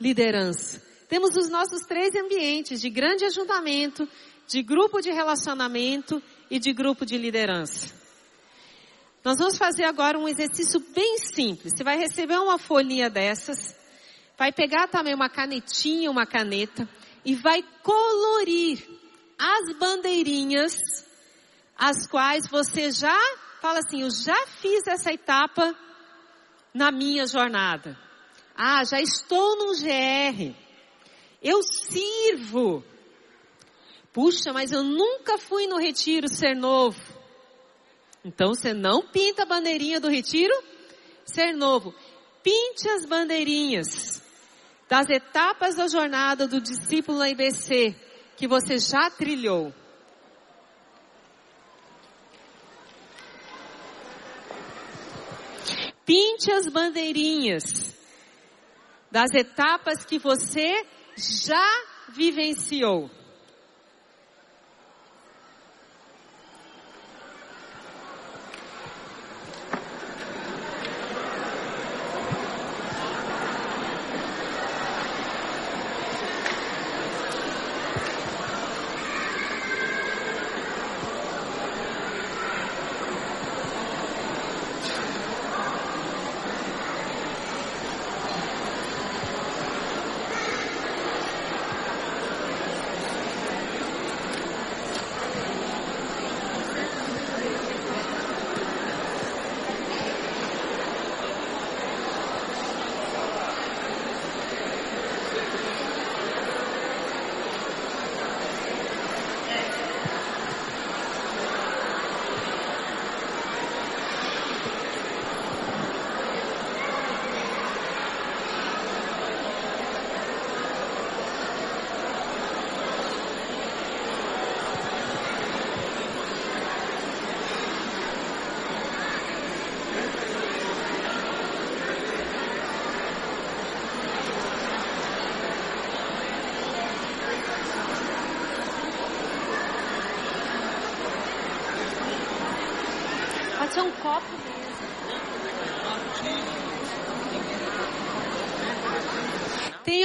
liderança. 0.00 0.82
Temos 1.08 1.36
os 1.36 1.48
nossos 1.48 1.82
três 1.86 2.14
ambientes 2.14 2.80
de 2.80 2.88
grande 2.88 3.24
ajuntamento, 3.24 4.08
de 4.46 4.62
grupo 4.62 5.00
de 5.00 5.10
relacionamento 5.10 6.22
e 6.50 6.58
de 6.58 6.72
grupo 6.72 7.04
de 7.04 7.16
liderança. 7.16 7.99
Nós 9.22 9.38
vamos 9.38 9.58
fazer 9.58 9.84
agora 9.84 10.18
um 10.18 10.28
exercício 10.28 10.80
bem 10.94 11.18
simples. 11.18 11.74
Você 11.76 11.84
vai 11.84 11.98
receber 11.98 12.38
uma 12.38 12.58
folhinha 12.58 13.10
dessas, 13.10 13.76
vai 14.38 14.50
pegar 14.50 14.88
também 14.88 15.14
uma 15.14 15.28
canetinha, 15.28 16.10
uma 16.10 16.24
caneta 16.24 16.88
e 17.24 17.34
vai 17.34 17.62
colorir 17.82 18.78
as 19.38 19.76
bandeirinhas 19.76 20.76
as 21.76 22.06
quais 22.06 22.46
você 22.46 22.90
já 22.90 23.18
fala 23.60 23.78
assim, 23.78 24.02
eu 24.02 24.10
já 24.10 24.46
fiz 24.46 24.86
essa 24.86 25.12
etapa 25.12 25.74
na 26.72 26.90
minha 26.90 27.26
jornada. 27.26 27.98
Ah, 28.54 28.84
já 28.84 29.00
estou 29.00 29.56
num 29.56 29.72
GR. 29.72 30.54
Eu 31.42 31.62
sirvo. 31.62 32.84
Puxa, 34.12 34.52
mas 34.52 34.72
eu 34.72 34.82
nunca 34.82 35.38
fui 35.38 35.66
no 35.66 35.78
retiro 35.78 36.28
ser 36.28 36.54
novo. 36.54 37.00
Então 38.24 38.54
você 38.54 38.74
não 38.74 39.02
pinta 39.02 39.42
a 39.42 39.46
bandeirinha 39.46 39.98
do 39.98 40.08
retiro 40.08 40.54
ser 41.24 41.52
novo. 41.52 41.94
Pinte 42.42 42.88
as 42.88 43.06
bandeirinhas 43.06 44.22
das 44.88 45.08
etapas 45.08 45.76
da 45.76 45.88
jornada 45.88 46.46
do 46.46 46.60
discípulo 46.60 47.24
IBC 47.24 47.94
que 48.36 48.46
você 48.46 48.78
já 48.78 49.10
trilhou. 49.10 49.72
Pinte 56.04 56.50
as 56.50 56.66
bandeirinhas 56.66 57.94
das 59.10 59.32
etapas 59.32 60.04
que 60.04 60.18
você 60.18 60.84
já 61.16 61.84
vivenciou. 62.08 63.10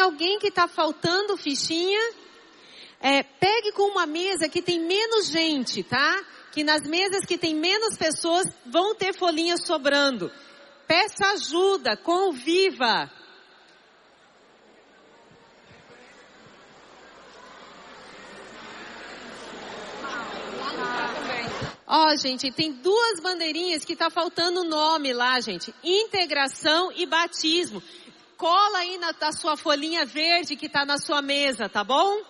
alguém 0.06 0.35
que 0.46 0.50
está 0.50 0.68
faltando 0.68 1.36
fichinha, 1.36 2.00
é, 3.02 3.24
pegue 3.24 3.72
com 3.72 3.90
uma 3.90 4.06
mesa 4.06 4.48
que 4.48 4.62
tem 4.62 4.80
menos 4.80 5.28
gente, 5.30 5.82
tá? 5.82 6.24
Que 6.52 6.64
nas 6.64 6.84
mesas 6.84 7.26
que 7.26 7.36
tem 7.36 7.56
menos 7.56 7.98
pessoas 7.98 8.46
vão 8.64 8.94
ter 8.94 9.12
folhinhas 9.16 9.66
sobrando. 9.66 10.32
Peça 10.88 11.30
ajuda, 11.32 11.98
conviva. 11.98 13.12
Ó, 21.88 22.08
oh, 22.08 22.18
gente, 22.18 22.52
tem 22.52 22.72
duas 22.72 23.20
bandeirinhas 23.20 23.84
que 23.84 23.96
tá 23.96 24.12
faltando 24.12 24.62
o 24.62 24.64
nome 24.64 25.12
lá, 25.12 25.40
gente. 25.40 25.74
Integração 25.84 26.92
e 26.92 27.08
batismo. 27.08 27.82
Cola 28.38 28.80
aí 28.80 28.98
na, 28.98 29.14
na 29.14 29.32
sua 29.32 29.56
folhinha 29.56 30.06
verde 30.06 30.56
que 30.56 30.68
tá 30.68 30.86
na 30.86 30.98
sua 30.98 31.22
mesa, 31.22 31.70
tá 31.70 31.84
bom? 31.84 32.22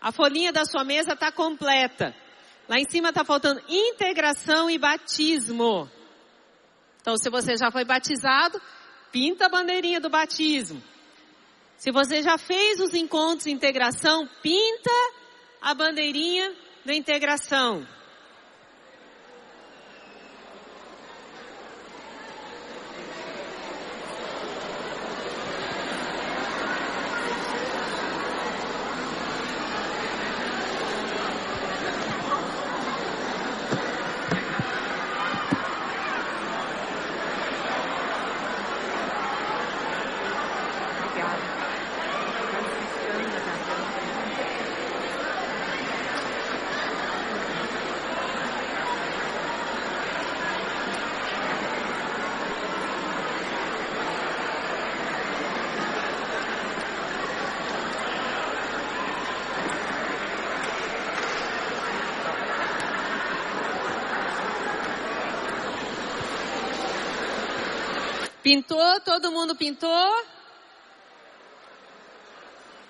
A 0.00 0.12
folhinha 0.12 0.52
da 0.52 0.64
sua 0.64 0.84
mesa 0.84 1.16
tá 1.16 1.32
completa. 1.32 2.14
Lá 2.68 2.78
em 2.78 2.88
cima 2.88 3.12
tá 3.12 3.24
faltando 3.24 3.62
integração 3.68 4.68
e 4.68 4.78
batismo. 4.78 5.90
Então, 7.00 7.16
se 7.16 7.30
você 7.30 7.56
já 7.56 7.70
foi 7.70 7.84
batizado, 7.84 8.60
pinta 9.12 9.46
a 9.46 9.48
bandeirinha 9.48 10.00
do 10.00 10.10
batismo. 10.10 10.82
Se 11.76 11.92
você 11.92 12.22
já 12.22 12.36
fez 12.36 12.80
os 12.80 12.94
encontros 12.94 13.44
de 13.44 13.50
integração, 13.50 14.28
pinta 14.42 14.90
a 15.60 15.72
bandeirinha 15.74 16.52
da 16.84 16.94
integração. 16.94 17.86
Pintou? 68.46 69.00
Todo 69.00 69.32
mundo 69.32 69.56
pintou? 69.56 70.24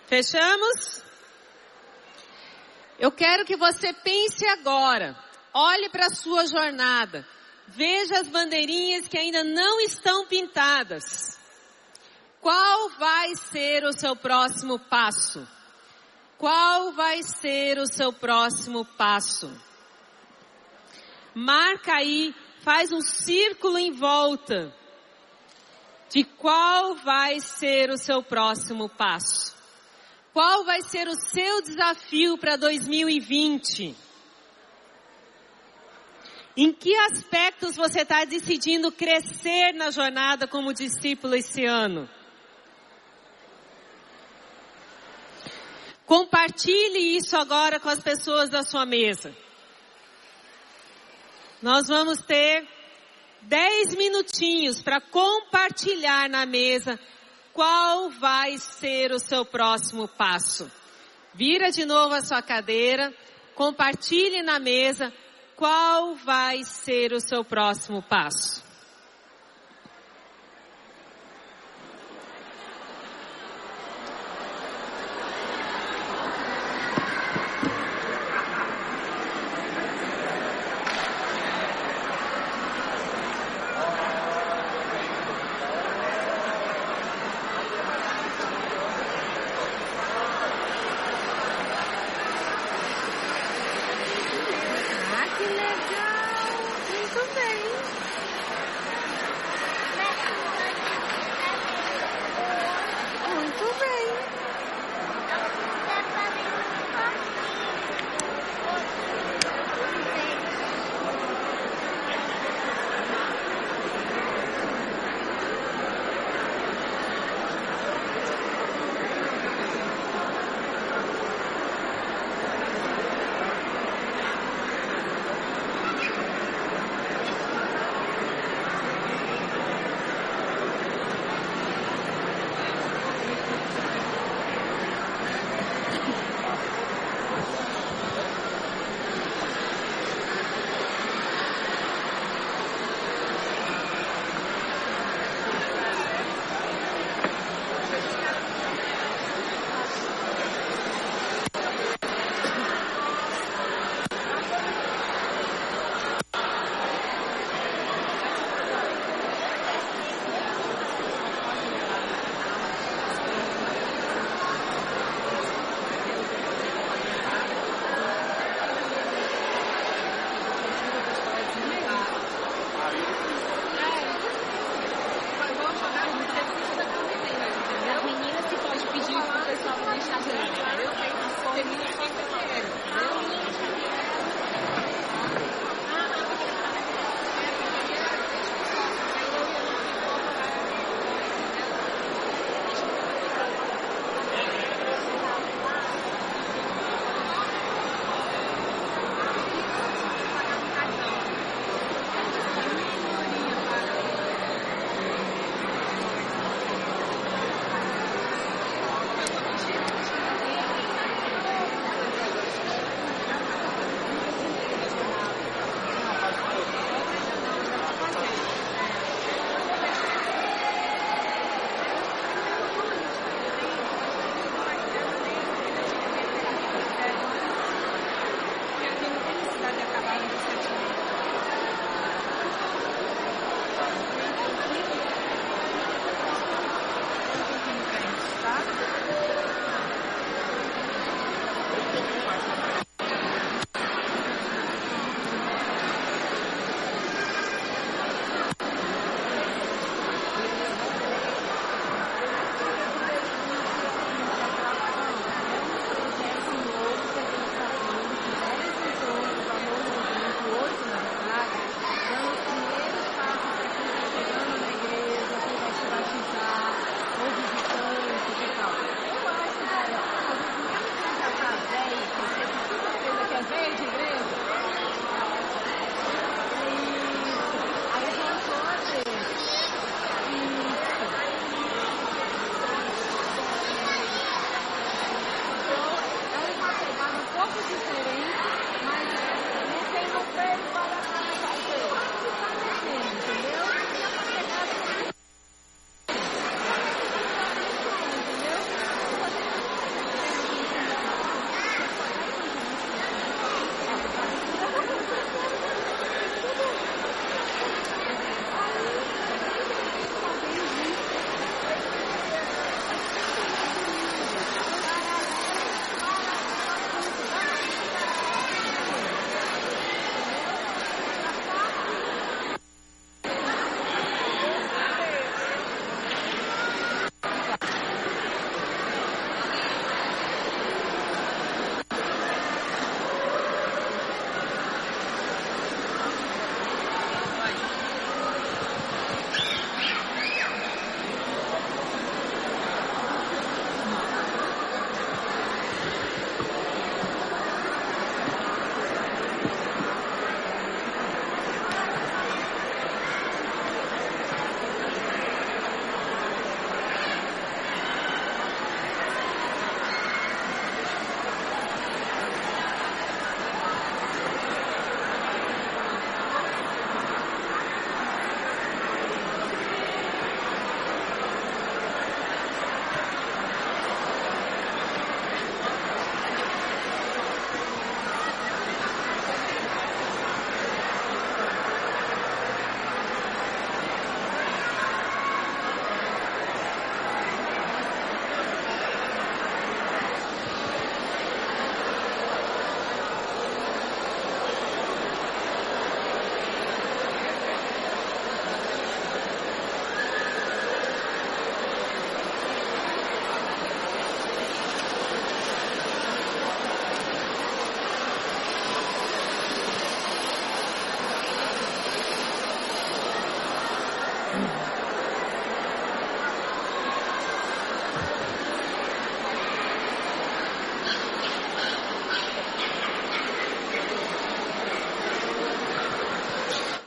Fechamos? 0.07 1.03
Eu 2.99 3.11
quero 3.11 3.47
que 3.47 3.57
você 3.57 3.91
pense 3.95 4.47
agora. 4.49 5.19
Olhe 5.55 5.89
para 5.89 6.09
a 6.09 6.15
sua 6.15 6.45
jornada. 6.45 7.27
Veja 7.69 8.21
as 8.21 8.29
bandeirinhas 8.29 9.09
que 9.09 9.17
ainda 9.17 9.43
não 9.45 9.81
estão 9.81 10.27
pintadas. 10.27 11.41
Qual 12.43 12.91
vai 12.91 13.35
ser 13.37 13.83
o 13.85 13.95
seu 13.95 14.15
próximo 14.15 14.79
passo? 14.79 15.49
Qual 16.37 16.93
vai 16.93 17.23
ser 17.23 17.79
o 17.79 17.87
seu 17.87 18.13
próximo 18.13 18.85
passo? 18.85 19.51
Marca 21.35 21.95
aí, 21.95 22.35
faz 22.61 22.93
um 22.93 23.01
círculo 23.01 23.79
em 23.79 23.93
volta 23.93 24.71
de 26.09 26.25
qual 26.25 26.95
vai 26.97 27.41
ser 27.41 27.91
o 27.91 27.99
seu 27.99 28.23
próximo 28.23 28.89
passo. 28.89 29.55
Qual 30.33 30.65
vai 30.65 30.83
ser 30.83 31.09
o 31.09 31.15
seu 31.15 31.63
desafio 31.63 32.37
para 32.37 32.57
2020? 32.57 33.95
Em 36.57 36.73
que 36.73 36.95
aspectos 36.95 37.77
você 37.77 38.03
está 38.03 38.25
decidindo 38.25 38.93
crescer 38.93 39.73
na 39.73 39.91
jornada 39.91 40.47
como 40.47 40.73
discípulo 40.73 41.35
esse 41.35 41.65
ano? 41.65 42.09
Compartilhe 46.07 47.17
isso 47.17 47.37
agora 47.37 47.81
com 47.81 47.89
as 47.89 48.01
pessoas 48.01 48.49
da 48.49 48.63
sua 48.63 48.87
mesa. 48.87 49.35
Nós 51.61 51.89
vamos 51.89 52.21
ter 52.21 52.76
dez 53.47 53.95
minutinhos 53.95 54.83
para 54.83 55.01
compartilhar 55.01 56.29
na 56.29 56.45
mesa 56.45 56.99
qual 57.53 58.11
vai 58.11 58.59
ser 58.59 59.13
o 59.13 59.19
seu 59.19 59.45
próximo 59.45 60.09
passo. 60.09 60.71
Vira 61.33 61.71
de 61.71 61.85
novo 61.85 62.15
a 62.15 62.23
sua 62.23 62.43
cadeira, 62.43 63.15
compartilhe 63.55 64.43
na 64.43 64.59
mesa 64.59 65.13
qual 65.55 66.15
vai 66.17 66.65
ser 66.65 67.13
o 67.13 67.21
seu 67.21 67.45
próximo 67.45 68.03
passo. 68.03 68.66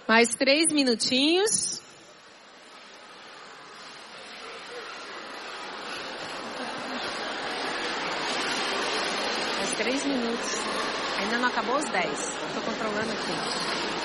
Mais 0.09 0.33
três 0.33 0.73
minutinhos. 0.73 1.79
Mais 9.55 9.71
três 9.77 10.03
minutos. 10.05 10.57
Ainda 11.19 11.37
não 11.37 11.47
acabou 11.47 11.75
os 11.75 11.85
dez. 11.91 12.33
Estou 12.47 12.63
controlando 12.63 13.11
aqui. 13.11 13.98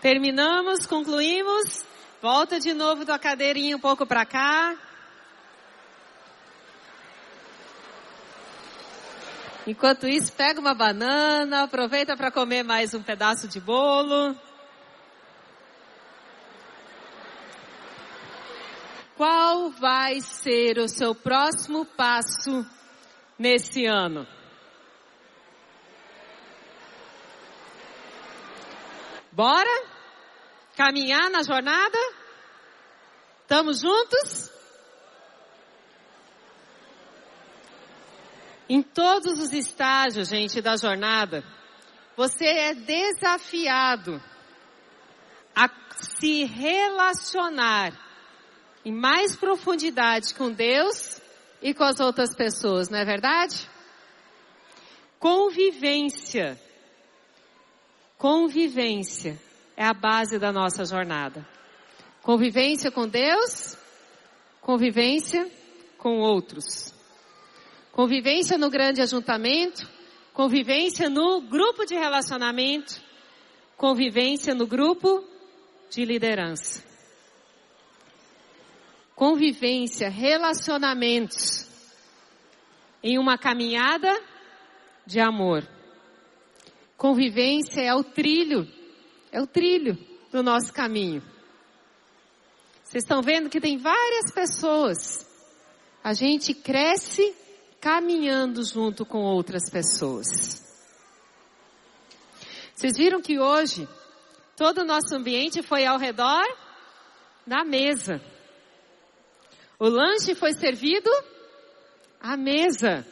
Terminamos, 0.00 0.86
concluímos. 0.86 1.84
Volta 2.22 2.58
de 2.58 2.72
novo 2.72 3.04
tua 3.04 3.18
cadeirinha 3.18 3.76
um 3.76 3.80
pouco 3.80 4.06
para 4.06 4.24
cá. 4.24 4.76
Enquanto 9.66 10.08
isso, 10.08 10.32
pega 10.32 10.58
uma 10.58 10.74
banana, 10.74 11.64
aproveita 11.64 12.16
para 12.16 12.30
comer 12.30 12.62
mais 12.62 12.94
um 12.94 13.02
pedaço 13.02 13.46
de 13.46 13.60
bolo. 13.60 14.34
Qual 19.16 19.70
vai 19.70 20.20
ser 20.22 20.78
o 20.78 20.88
seu 20.88 21.14
próximo 21.14 21.84
passo 21.84 22.66
nesse 23.38 23.84
ano? 23.84 24.26
Bora? 29.30 29.89
Caminhar 30.80 31.28
na 31.28 31.42
jornada? 31.42 31.98
Estamos 33.42 33.80
juntos? 33.80 34.50
Em 38.66 38.80
todos 38.80 39.38
os 39.40 39.52
estágios, 39.52 40.30
gente, 40.30 40.62
da 40.62 40.78
jornada, 40.78 41.44
você 42.16 42.46
é 42.46 42.74
desafiado 42.74 44.22
a 45.54 45.68
se 45.92 46.44
relacionar 46.44 47.92
em 48.82 48.90
mais 48.90 49.36
profundidade 49.36 50.32
com 50.34 50.50
Deus 50.50 51.20
e 51.60 51.74
com 51.74 51.84
as 51.84 52.00
outras 52.00 52.34
pessoas, 52.34 52.88
não 52.88 53.00
é 53.00 53.04
verdade? 53.04 53.68
Convivência 55.18 56.58
Convivência 58.16 59.38
é 59.80 59.84
a 59.86 59.94
base 59.94 60.38
da 60.38 60.52
nossa 60.52 60.84
jornada. 60.84 61.42
Convivência 62.22 62.90
com 62.90 63.08
Deus, 63.08 63.78
convivência 64.60 65.50
com 65.96 66.18
outros. 66.18 66.94
Convivência 67.90 68.58
no 68.58 68.68
grande 68.68 69.00
ajuntamento, 69.00 69.88
convivência 70.34 71.08
no 71.08 71.40
grupo 71.40 71.86
de 71.86 71.94
relacionamento, 71.94 73.00
convivência 73.74 74.54
no 74.54 74.66
grupo 74.66 75.24
de 75.88 76.04
liderança. 76.04 76.84
Convivência, 79.16 80.10
relacionamentos 80.10 81.66
em 83.02 83.18
uma 83.18 83.38
caminhada 83.38 84.12
de 85.06 85.20
amor. 85.20 85.66
Convivência 86.98 87.80
é 87.80 87.94
o 87.94 88.04
trilho, 88.04 88.68
é 89.32 89.40
o 89.40 89.46
trilho 89.46 89.98
do 90.30 90.42
nosso 90.42 90.72
caminho. 90.72 91.22
Vocês 92.84 93.04
estão 93.04 93.22
vendo 93.22 93.48
que 93.48 93.60
tem 93.60 93.78
várias 93.78 94.32
pessoas. 94.32 95.26
A 96.02 96.12
gente 96.12 96.54
cresce 96.54 97.34
caminhando 97.80 98.62
junto 98.64 99.06
com 99.06 99.18
outras 99.18 99.70
pessoas. 99.70 100.26
Vocês 102.74 102.96
viram 102.96 103.20
que 103.20 103.38
hoje 103.38 103.88
todo 104.56 104.80
o 104.80 104.84
nosso 104.84 105.14
ambiente 105.14 105.62
foi 105.62 105.86
ao 105.86 105.98
redor 105.98 106.44
da 107.46 107.64
mesa. 107.64 108.20
O 109.78 109.88
lanche 109.88 110.34
foi 110.34 110.52
servido 110.52 111.10
à 112.20 112.36
mesa. 112.36 113.06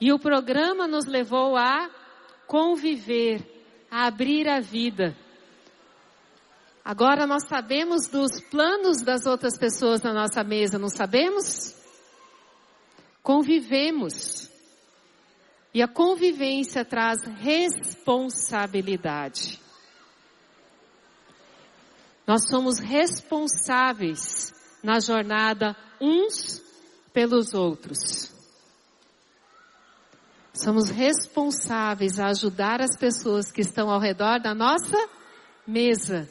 E 0.00 0.12
o 0.12 0.18
programa 0.18 0.86
nos 0.86 1.06
levou 1.06 1.56
a 1.56 1.88
conviver, 2.46 3.42
a 3.94 4.06
abrir 4.08 4.48
a 4.48 4.58
vida. 4.58 5.16
Agora 6.84 7.28
nós 7.28 7.46
sabemos 7.46 8.08
dos 8.08 8.40
planos 8.50 9.02
das 9.02 9.24
outras 9.24 9.56
pessoas 9.56 10.02
na 10.02 10.12
nossa 10.12 10.42
mesa, 10.42 10.80
não 10.80 10.88
sabemos? 10.88 11.76
Convivemos. 13.22 14.50
E 15.72 15.80
a 15.80 15.86
convivência 15.86 16.84
traz 16.84 17.22
responsabilidade. 17.22 19.60
Nós 22.26 22.48
somos 22.48 22.80
responsáveis 22.80 24.52
na 24.82 24.98
jornada 24.98 25.76
uns 26.00 26.60
pelos 27.12 27.54
outros. 27.54 28.33
Somos 30.64 30.88
responsáveis 30.88 32.18
a 32.18 32.28
ajudar 32.28 32.80
as 32.80 32.96
pessoas 32.96 33.52
que 33.52 33.60
estão 33.60 33.90
ao 33.90 34.00
redor 34.00 34.40
da 34.40 34.54
nossa 34.54 34.96
mesa 35.66 36.26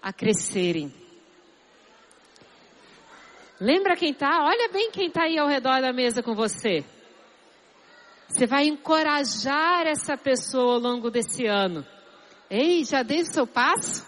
a 0.00 0.14
crescerem. 0.14 0.90
Lembra 3.60 3.94
quem 3.94 4.12
está? 4.12 4.44
Olha 4.44 4.70
bem 4.72 4.90
quem 4.90 5.08
está 5.08 5.24
aí 5.24 5.36
ao 5.36 5.46
redor 5.46 5.82
da 5.82 5.92
mesa 5.92 6.22
com 6.22 6.34
você. 6.34 6.86
Você 8.26 8.46
vai 8.46 8.66
encorajar 8.66 9.86
essa 9.86 10.16
pessoa 10.16 10.76
ao 10.76 10.80
longo 10.80 11.10
desse 11.10 11.44
ano. 11.44 11.86
Ei, 12.48 12.82
já 12.82 13.02
dei 13.02 13.20
o 13.20 13.30
seu 13.30 13.46
passo? 13.46 14.06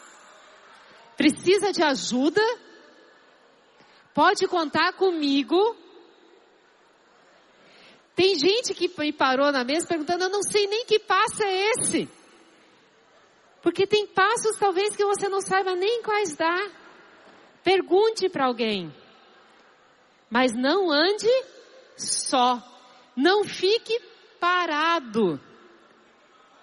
Precisa 1.14 1.72
de 1.72 1.82
ajuda? 1.82 2.40
Pode 4.14 4.46
contar 4.48 4.94
comigo 4.94 5.76
tem 8.18 8.36
gente 8.36 8.74
que 8.74 8.90
me 8.98 9.12
parou 9.12 9.52
na 9.52 9.62
mesa 9.62 9.86
perguntando, 9.86 10.24
eu 10.24 10.28
não 10.28 10.42
sei 10.42 10.66
nem 10.66 10.84
que 10.84 10.98
passo 10.98 11.40
é 11.44 11.70
esse. 11.70 12.08
Porque 13.62 13.86
tem 13.86 14.08
passos 14.08 14.56
talvez 14.58 14.96
que 14.96 15.04
você 15.04 15.28
não 15.28 15.40
saiba 15.40 15.76
nem 15.76 16.02
quais 16.02 16.34
dar. 16.34 16.68
Pergunte 17.62 18.28
para 18.28 18.46
alguém. 18.46 18.92
Mas 20.28 20.52
não 20.52 20.90
ande 20.90 21.30
só. 21.96 22.60
Não 23.14 23.44
fique 23.44 24.00
parado. 24.40 25.40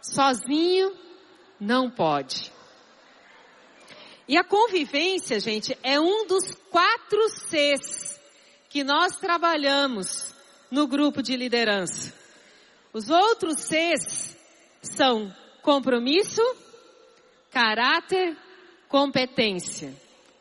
Sozinho 0.01 0.93
não 1.57 1.89
pode. 1.89 2.51
E 4.27 4.37
a 4.37 4.43
convivência, 4.43 5.39
gente, 5.39 5.77
é 5.81 6.01
um 6.01 6.27
dos 6.27 6.53
quatro 6.69 7.29
Cs 7.47 8.19
que 8.67 8.83
nós 8.83 9.15
trabalhamos 9.15 10.34
no 10.71 10.87
grupo 10.87 11.21
de 11.21 11.35
liderança. 11.35 12.13
Os 12.93 13.09
outros 13.09 13.59
Cs 13.59 14.37
são 14.81 15.33
compromisso, 15.61 16.41
caráter, 17.51 18.37
competência. 18.87 19.93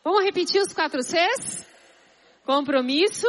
Vamos 0.02 0.22
repetir 0.22 0.60
os 0.60 0.72
quatro 0.72 1.02
Cs? 1.02 1.66
Compromisso, 2.44 3.26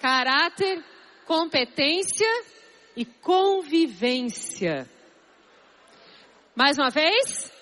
caráter, 0.00 0.82
competência 1.26 2.44
e 2.96 3.04
convivência. 3.04 4.88
Mais 6.56 6.78
uma 6.78 6.90
vez, 6.90 7.52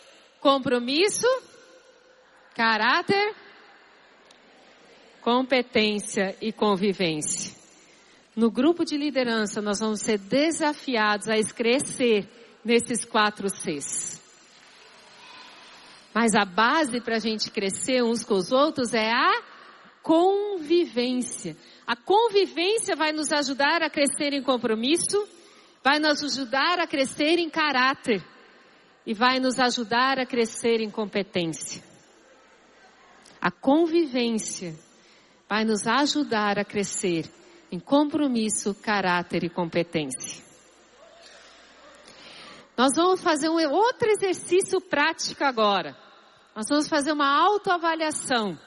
compromisso, 0.40 1.26
caráter, 2.54 3.34
competência 5.22 6.36
e 6.40 6.52
convivência. 6.52 7.61
No 8.34 8.50
grupo 8.50 8.82
de 8.82 8.96
liderança, 8.96 9.60
nós 9.60 9.80
vamos 9.80 10.00
ser 10.00 10.18
desafiados 10.18 11.28
a 11.28 11.34
crescer 11.54 12.26
nesses 12.64 13.04
quatro 13.04 13.48
Cs. 13.50 14.22
Mas 16.14 16.34
a 16.34 16.44
base 16.44 17.00
para 17.02 17.16
a 17.16 17.18
gente 17.18 17.50
crescer 17.50 18.02
uns 18.02 18.24
com 18.24 18.34
os 18.34 18.50
outros 18.50 18.94
é 18.94 19.10
a 19.10 19.42
convivência. 20.02 21.56
A 21.86 21.94
convivência 21.94 22.96
vai 22.96 23.12
nos 23.12 23.30
ajudar 23.32 23.82
a 23.82 23.90
crescer 23.90 24.32
em 24.32 24.42
compromisso, 24.42 25.28
vai 25.84 25.98
nos 25.98 26.22
ajudar 26.22 26.80
a 26.80 26.86
crescer 26.86 27.38
em 27.38 27.50
caráter 27.50 28.24
e 29.06 29.12
vai 29.12 29.40
nos 29.40 29.58
ajudar 29.58 30.18
a 30.18 30.24
crescer 30.24 30.80
em 30.80 30.90
competência. 30.90 31.82
A 33.38 33.50
convivência 33.50 34.74
vai 35.46 35.64
nos 35.64 35.86
ajudar 35.86 36.58
a 36.58 36.64
crescer 36.64 37.28
em 37.72 37.80
compromisso, 37.80 38.74
caráter 38.74 39.42
e 39.42 39.48
competência. 39.48 40.44
Nós 42.76 42.92
vamos 42.94 43.22
fazer 43.22 43.48
um 43.48 43.56
outro 43.70 44.10
exercício 44.10 44.78
prático 44.78 45.42
agora. 45.42 45.96
Nós 46.54 46.66
vamos 46.68 46.86
fazer 46.86 47.12
uma 47.12 47.26
autoavaliação. 47.26 48.58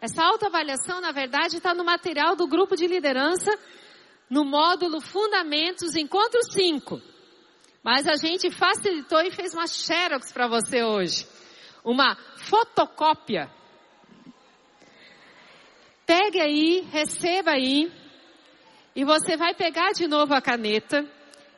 Essa 0.00 0.24
autoavaliação, 0.24 1.00
na 1.00 1.12
verdade, 1.12 1.58
está 1.58 1.72
no 1.72 1.84
material 1.84 2.34
do 2.34 2.48
grupo 2.48 2.74
de 2.74 2.88
liderança, 2.88 3.56
no 4.28 4.44
módulo 4.44 5.00
Fundamentos, 5.00 5.94
Encontro 5.94 6.40
5. 6.50 7.00
Mas 7.84 8.08
a 8.08 8.16
gente 8.16 8.50
facilitou 8.50 9.20
e 9.20 9.30
fez 9.30 9.54
uma 9.54 9.68
xerox 9.68 10.32
para 10.32 10.48
você 10.48 10.82
hoje. 10.82 11.24
Uma 11.84 12.16
fotocópia 12.36 13.48
Pegue 16.10 16.40
aí, 16.40 16.80
receba 16.90 17.52
aí, 17.52 17.88
e 18.94 19.04
você 19.04 19.36
vai 19.36 19.54
pegar 19.54 19.92
de 19.92 20.06
novo 20.06 20.34
a 20.34 20.40
caneta. 20.40 21.06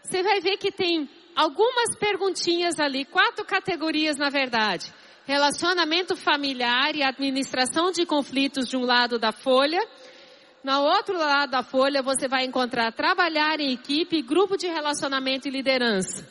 Você 0.03 0.23
vai 0.23 0.41
ver 0.41 0.57
que 0.59 0.71
tem 0.71 1.09
algumas 1.35 1.97
perguntinhas 1.99 2.79
ali, 2.79 3.05
quatro 3.05 3.45
categorias 3.45 4.17
na 4.17 4.29
verdade. 4.29 4.93
Relacionamento 5.27 6.17
familiar 6.17 6.95
e 6.95 7.03
administração 7.03 7.91
de 7.91 8.05
conflitos 8.05 8.69
de 8.69 8.77
um 8.77 8.85
lado 8.85 9.19
da 9.19 9.33
folha. 9.33 9.81
No 10.63 10.81
outro 10.83 11.17
lado 11.17 11.51
da 11.51 11.63
folha 11.63 12.03
você 12.03 12.29
vai 12.29 12.45
encontrar 12.45 12.93
trabalhar 12.93 13.59
em 13.61 13.73
equipe, 13.73 14.23
grupo 14.23 14.57
de 14.57 14.67
relacionamento 14.67 15.49
e 15.49 15.51
liderança. 15.51 16.29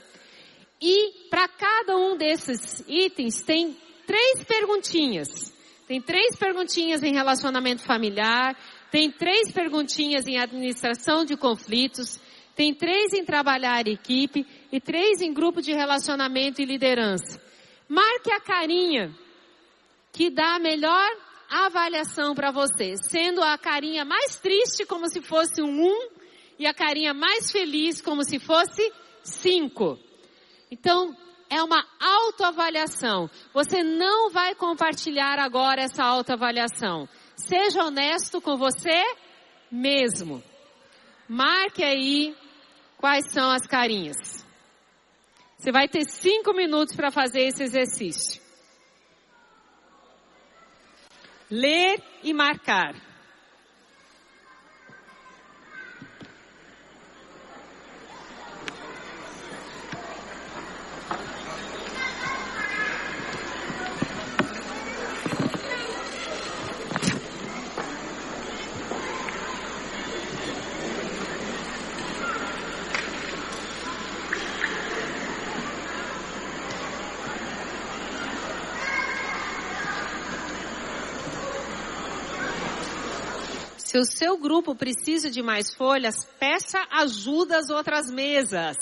E 0.82 1.28
para 1.30 1.48
cada 1.48 1.96
um 1.98 2.18
desses 2.18 2.84
itens 2.88 3.42
tem 3.42 3.78
três 4.06 4.44
perguntinhas. 4.44 5.52
Tem 5.88 6.02
três 6.02 6.38
perguntinhas 6.38 7.04
em 7.04 7.14
relacionamento 7.14 7.84
familiar, 7.84 8.56
tem 8.92 9.10
três 9.10 9.52
perguntinhas 9.52 10.28
em 10.28 10.38
administração 10.38 11.24
de 11.24 11.38
conflitos, 11.38 12.20
tem 12.56 12.74
três 12.74 13.14
em 13.14 13.24
trabalhar 13.24 13.88
equipe 13.88 14.46
e 14.72 14.80
três 14.82 15.22
em 15.22 15.34
grupo 15.34 15.62
de 15.62 15.72
relacionamento 15.72 16.62
e 16.62 16.66
liderança. 16.66 17.42
Marque 17.88 18.32
a 18.32 18.42
carinha 18.42 19.16
que 20.12 20.30
dá 20.30 20.56
a 20.56 20.60
melhor 20.60 21.10
avaliação 21.50 22.36
para 22.36 22.52
você, 22.52 22.96
sendo 23.02 23.42
a 23.42 23.58
carinha 23.58 24.04
mais 24.04 24.36
triste 24.36 24.86
como 24.86 25.08
se 25.10 25.22
fosse 25.22 25.62
um 25.62 25.70
1 25.70 25.86
um, 25.86 26.10
e 26.60 26.66
a 26.68 26.74
carinha 26.74 27.14
mais 27.14 27.50
feliz 27.52 28.02
como 28.02 28.24
se 28.24 28.40
fosse 28.40 28.92
5. 29.24 29.98
Então, 30.70 31.16
é 31.50 31.62
uma 31.62 31.86
autoavaliação. 32.00 33.30
Você 33.54 33.84
não 33.84 34.30
vai 34.30 34.56
compartilhar 34.56 35.40
agora 35.40 35.82
essa 35.82 36.04
autoavaliação. 36.04 37.10
Seja 37.36 37.84
honesto 37.84 38.42
com 38.42 38.58
você 38.58 39.16
mesmo. 39.72 40.44
Marque 41.28 41.84
aí 41.84 42.36
quais 42.98 43.32
são 43.32 43.50
as 43.50 43.66
carinhas. 43.66 44.46
Você 45.58 45.72
vai 45.72 45.88
ter 45.88 46.04
cinco 46.10 46.54
minutos 46.54 46.96
para 46.96 47.12
fazer 47.12 47.42
esse 47.42 47.64
exercício. 47.64 48.42
Ler 51.50 52.02
e 52.24 52.34
marcar. 52.34 53.11
Se 83.92 83.98
o 83.98 84.06
seu 84.06 84.38
grupo 84.38 84.74
precisa 84.74 85.30
de 85.30 85.44
mais 85.44 85.74
folhas, 85.74 86.16
peça 86.40 86.80
ajuda 86.92 87.58
às 87.58 87.70
outras 87.70 88.10
mesas. 88.10 88.78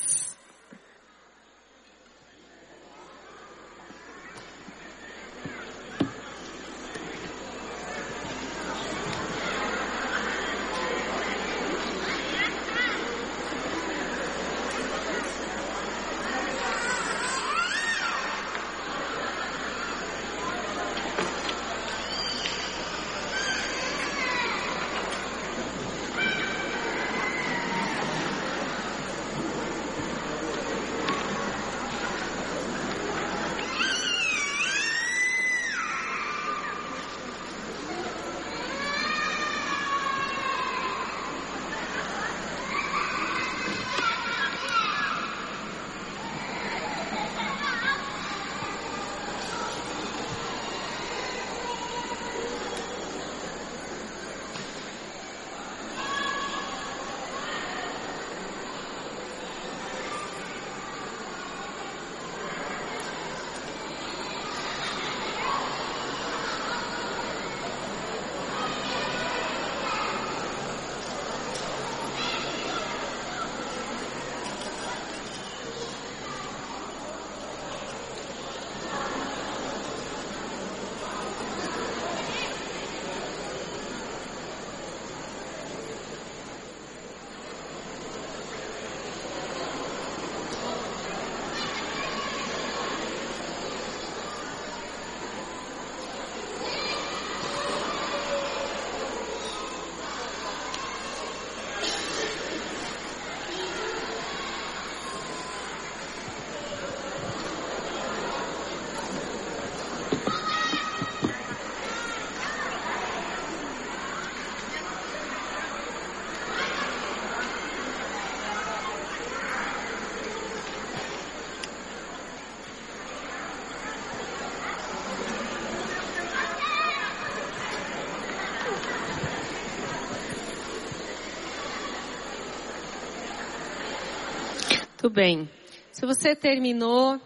Tudo 135.00 135.14
bem. 135.14 135.50
Se 135.94 136.06
você 136.06 136.36
terminou, 136.36 137.18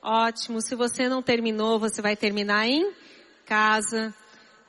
ótimo. 0.00 0.62
Se 0.62 0.76
você 0.76 1.08
não 1.08 1.20
terminou, 1.20 1.76
você 1.76 2.00
vai 2.00 2.14
terminar 2.14 2.68
em 2.68 2.92
casa, 3.44 4.14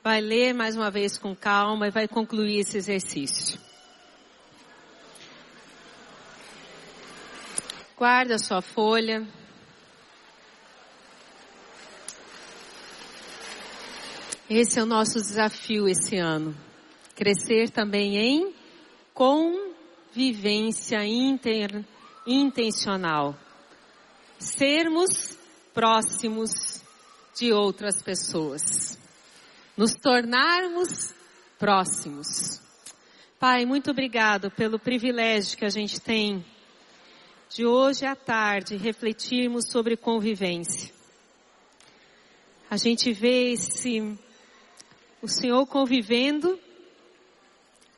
vai 0.02 0.20
ler 0.20 0.52
mais 0.52 0.74
uma 0.74 0.90
vez 0.90 1.16
com 1.16 1.32
calma 1.32 1.86
e 1.86 1.92
vai 1.92 2.08
concluir 2.08 2.58
esse 2.58 2.76
exercício. 2.76 3.56
Guarda 7.96 8.36
sua 8.36 8.60
folha. 8.60 9.24
Esse 14.48 14.80
é 14.80 14.82
o 14.82 14.86
nosso 14.86 15.20
desafio 15.20 15.88
esse 15.88 16.16
ano. 16.16 16.56
Crescer 17.14 17.70
também 17.70 18.16
em 18.16 18.52
convivência 19.14 21.06
inter, 21.06 21.84
intencional. 22.26 23.36
Sermos 24.38 25.36
próximos 25.72 26.50
de 27.38 27.52
outras 27.52 28.02
pessoas. 28.02 28.98
Nos 29.76 29.92
tornarmos 29.92 31.14
próximos. 31.58 32.60
Pai, 33.38 33.64
muito 33.64 33.90
obrigado 33.90 34.50
pelo 34.50 34.78
privilégio 34.78 35.56
que 35.56 35.64
a 35.64 35.70
gente 35.70 36.00
tem 36.00 36.44
de 37.48 37.66
hoje 37.66 38.04
à 38.04 38.14
tarde 38.14 38.76
refletirmos 38.76 39.70
sobre 39.70 39.96
convivência. 39.96 40.92
A 42.68 42.76
gente 42.76 43.12
vê 43.12 43.52
esse 43.52 44.18
o 45.20 45.28
Senhor 45.28 45.66
convivendo 45.66 46.58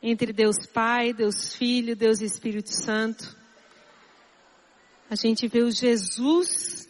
entre 0.01 0.33
Deus 0.33 0.65
Pai, 0.65 1.13
Deus 1.13 1.55
Filho, 1.55 1.95
Deus 1.95 2.21
Espírito 2.21 2.69
Santo. 2.69 3.42
A 5.13 5.15
gente 5.15 5.47
vê 5.47 5.61
o 5.61 5.69
Jesus 5.69 6.89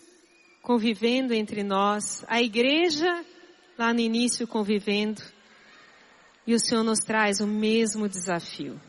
convivendo 0.61 1.34
entre 1.34 1.61
nós, 1.61 2.24
a 2.30 2.41
igreja 2.41 3.21
lá 3.78 3.93
no 3.93 3.99
início 3.99 4.47
convivendo, 4.47 5.21
e 6.47 6.53
o 6.53 6.59
Senhor 6.59 6.86
nos 6.86 6.99
traz 6.99 7.41
o 7.41 7.45
mesmo 7.45 8.07
desafio. 8.07 8.80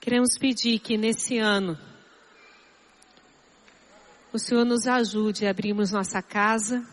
Queremos 0.00 0.36
pedir 0.36 0.80
que 0.80 0.98
nesse 0.98 1.38
ano 1.38 1.78
o 4.32 4.38
Senhor 4.40 4.64
nos 4.64 4.84
ajude 4.88 5.46
a 5.46 5.50
abrirmos 5.52 5.92
nossa 5.92 6.20
casa, 6.20 6.84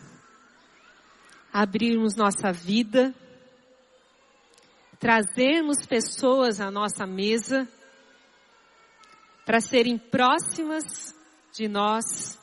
abrirmos 1.52 2.14
nossa 2.14 2.52
vida, 2.52 3.12
trazermos 5.00 5.84
pessoas 5.84 6.60
à 6.60 6.70
nossa 6.70 7.04
mesa 7.08 7.68
para 9.50 9.60
serem 9.60 9.98
próximas 9.98 11.12
de 11.52 11.66
nós. 11.66 12.38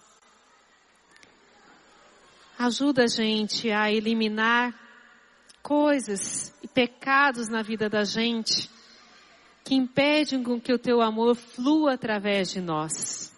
Ajuda 2.60 3.06
a 3.06 3.08
gente 3.08 3.72
a 3.72 3.90
eliminar 3.90 4.78
coisas 5.64 6.54
e 6.62 6.68
pecados 6.68 7.48
na 7.48 7.62
vida 7.62 7.88
da 7.88 8.04
gente 8.04 8.70
que 9.64 9.74
impedem 9.74 10.44
com 10.44 10.60
que 10.60 10.74
o 10.74 10.78
teu 10.78 11.02
amor 11.02 11.38
flua 11.38 11.94
através 11.94 12.52
de 12.52 12.60
nós. 12.60 13.34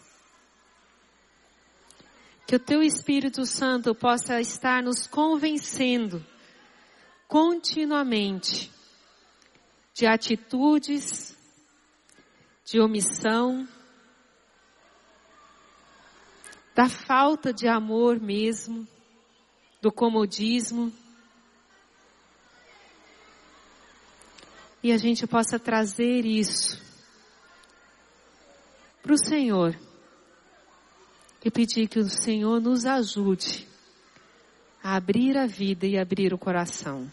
Que 2.48 2.56
o 2.56 2.60
teu 2.60 2.82
Espírito 2.82 3.46
Santo 3.46 3.94
possa 3.94 4.42
estar 4.42 4.82
nos 4.82 5.06
convencendo 5.06 6.26
continuamente 7.28 8.72
de 9.94 10.08
atitudes, 10.08 11.38
de 12.72 12.80
omissão, 12.80 13.68
da 16.76 16.88
falta 16.88 17.52
de 17.52 17.68
amor 17.68 18.20
mesmo, 18.20 18.88
do 19.82 19.92
comodismo. 19.92 20.94
E 24.84 24.92
a 24.92 24.98
gente 24.98 25.26
possa 25.26 25.58
trazer 25.58 26.26
isso 26.26 26.80
para 29.02 29.14
o 29.14 29.18
Senhor 29.18 29.76
e 31.44 31.50
pedir 31.50 31.88
que 31.88 31.98
o 31.98 32.08
Senhor 32.08 32.62
nos 32.62 32.86
ajude 32.86 33.68
a 34.84 34.96
abrir 34.96 35.36
a 35.38 35.48
vida 35.48 35.88
e 35.88 35.98
abrir 35.98 36.36
o 36.36 36.38
coração. 36.38 37.12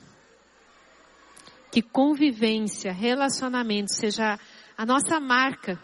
Que 1.72 1.80
convivência, 1.80 2.92
relacionamento 2.92 3.94
seja 3.94 4.38
a 4.76 4.84
nossa 4.84 5.18
marca, 5.20 5.80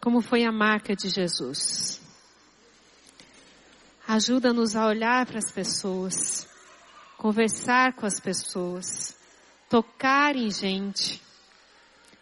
como 0.00 0.20
foi 0.20 0.44
a 0.44 0.52
marca 0.52 0.94
de 0.94 1.08
Jesus. 1.08 2.00
Ajuda-nos 4.06 4.74
a 4.74 4.86
olhar 4.86 5.26
para 5.26 5.38
as 5.38 5.52
pessoas, 5.52 6.48
conversar 7.16 7.94
com 7.94 8.06
as 8.06 8.18
pessoas, 8.18 9.18
tocar 9.68 10.34
em 10.34 10.50
gente, 10.50 11.22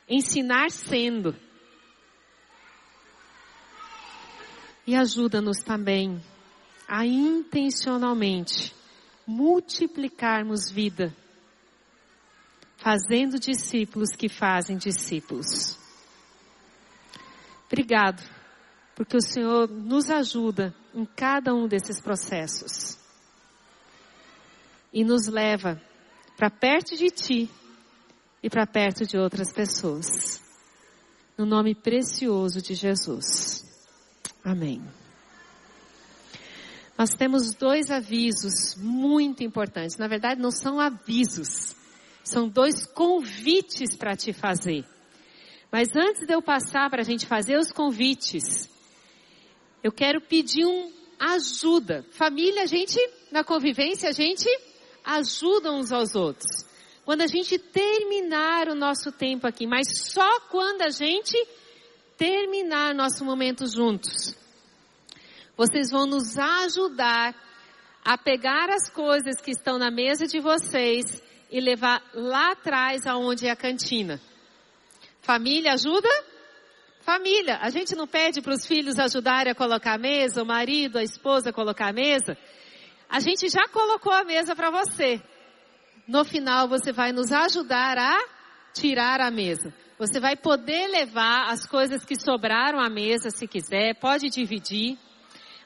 ensinar 0.08 0.70
sendo 0.70 1.34
E 4.86 4.94
ajuda-nos 4.94 5.58
também 5.58 6.22
a 6.86 7.04
intencionalmente 7.04 8.72
multiplicarmos 9.26 10.70
vida, 10.70 11.12
fazendo 12.76 13.38
discípulos 13.38 14.10
que 14.10 14.28
fazem 14.28 14.76
discípulos. 14.76 15.78
Obrigado, 17.66 18.22
porque 18.94 19.16
o 19.16 19.20
Senhor 19.20 19.68
nos 19.68 20.08
ajuda 20.10 20.74
em 20.94 21.04
cada 21.04 21.54
um 21.54 21.66
desses 21.66 22.00
processos 22.00 22.98
e 24.92 25.04
nos 25.04 25.26
leva 25.26 25.80
para 26.36 26.50
perto 26.50 26.96
de 26.96 27.10
Ti 27.10 27.50
e 28.42 28.48
para 28.48 28.66
perto 28.66 29.04
de 29.04 29.18
outras 29.18 29.52
pessoas. 29.52 30.40
No 31.36 31.44
nome 31.44 31.74
precioso 31.74 32.62
de 32.62 32.74
Jesus. 32.74 33.64
Amém. 34.44 34.82
Nós 36.96 37.10
temos 37.10 37.54
dois 37.54 37.90
avisos 37.90 38.74
muito 38.76 39.42
importantes. 39.42 39.98
Na 39.98 40.08
verdade, 40.08 40.40
não 40.40 40.50
são 40.50 40.80
avisos, 40.80 41.76
são 42.26 42.48
dois 42.48 42.84
convites 42.86 43.96
para 43.96 44.16
te 44.16 44.32
fazer. 44.32 44.84
Mas 45.70 45.88
antes 45.94 46.26
de 46.26 46.34
eu 46.34 46.42
passar 46.42 46.90
para 46.90 47.02
a 47.02 47.04
gente 47.04 47.26
fazer 47.26 47.56
os 47.56 47.70
convites, 47.70 48.68
eu 49.82 49.92
quero 49.92 50.20
pedir 50.20 50.66
um 50.66 50.92
ajuda. 51.18 52.04
Família, 52.10 52.62
a 52.62 52.66
gente, 52.66 52.98
na 53.30 53.44
convivência, 53.44 54.08
a 54.08 54.12
gente 54.12 54.48
ajuda 55.04 55.72
uns 55.72 55.92
aos 55.92 56.14
outros. 56.14 56.66
Quando 57.04 57.20
a 57.20 57.26
gente 57.28 57.58
terminar 57.58 58.68
o 58.68 58.74
nosso 58.74 59.12
tempo 59.12 59.46
aqui, 59.46 59.66
mas 59.66 59.86
só 60.10 60.40
quando 60.50 60.82
a 60.82 60.90
gente 60.90 61.36
terminar 62.18 62.94
nosso 62.94 63.24
momento 63.24 63.66
juntos. 63.68 64.34
Vocês 65.56 65.90
vão 65.90 66.06
nos 66.06 66.36
ajudar 66.36 67.34
a 68.04 68.18
pegar 68.18 68.68
as 68.70 68.90
coisas 68.90 69.40
que 69.40 69.52
estão 69.52 69.78
na 69.78 69.90
mesa 69.90 70.26
de 70.26 70.40
vocês 70.40 71.22
e 71.51 71.61
levar 71.61 72.03
lá 72.14 72.53
atrás 72.53 73.07
aonde 73.07 73.47
é 73.47 73.51
a 73.51 73.57
cantina. 73.57 74.20
Família 75.22 75.72
ajuda? 75.72 76.09
Família. 77.01 77.59
A 77.61 77.70
gente 77.70 77.94
não 77.94 78.07
pede 78.07 78.40
para 78.40 78.55
os 78.55 78.66
filhos 78.66 78.99
ajudarem 78.99 79.53
a 79.53 79.55
colocar 79.55 79.94
a 79.94 79.99
mesa, 79.99 80.42
o 80.42 80.47
marido, 80.47 80.99
a 80.99 81.03
esposa 81.03 81.51
a 81.51 81.53
colocar 81.53 81.88
a 81.88 81.92
mesa. 81.92 82.36
A 83.09 83.20
gente 83.20 83.49
já 83.49 83.68
colocou 83.68 84.12
a 84.12 84.24
mesa 84.24 84.57
para 84.57 84.70
você. 84.70 85.20
No 86.07 86.24
final 86.24 86.68
você 86.68 86.92
vai 86.92 87.12
nos 87.12 87.32
ajudar 87.32 87.97
a 87.99 88.18
tirar 88.72 89.20
a 89.20 89.30
mesa. 89.30 89.72
Você 89.99 90.20
vai 90.20 90.36
poder 90.36 90.88
levar 90.88 91.51
as 91.51 91.66
coisas 91.66 92.05
que 92.05 92.20
sobraram 92.20 92.78
à 92.78 92.90
mesa 92.90 93.30
se 93.30 93.47
quiser, 93.47 93.94
pode 93.94 94.28
dividir. 94.28 94.99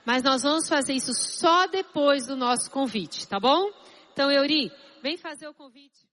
Mas 0.05 0.23
nós 0.23 0.43
vamos 0.43 0.69
fazer 0.69 0.95
isso 0.95 1.13
só 1.13 1.67
depois 1.67 2.27
do 2.27 2.37
nosso 2.37 2.71
convite, 2.71 3.27
tá 3.27 3.39
bom? 3.41 3.71
Então, 4.13 4.31
Euri, 4.31 4.71
vem 5.01 5.17
fazer 5.17 5.49
o 5.49 5.55
convite. 5.55 6.10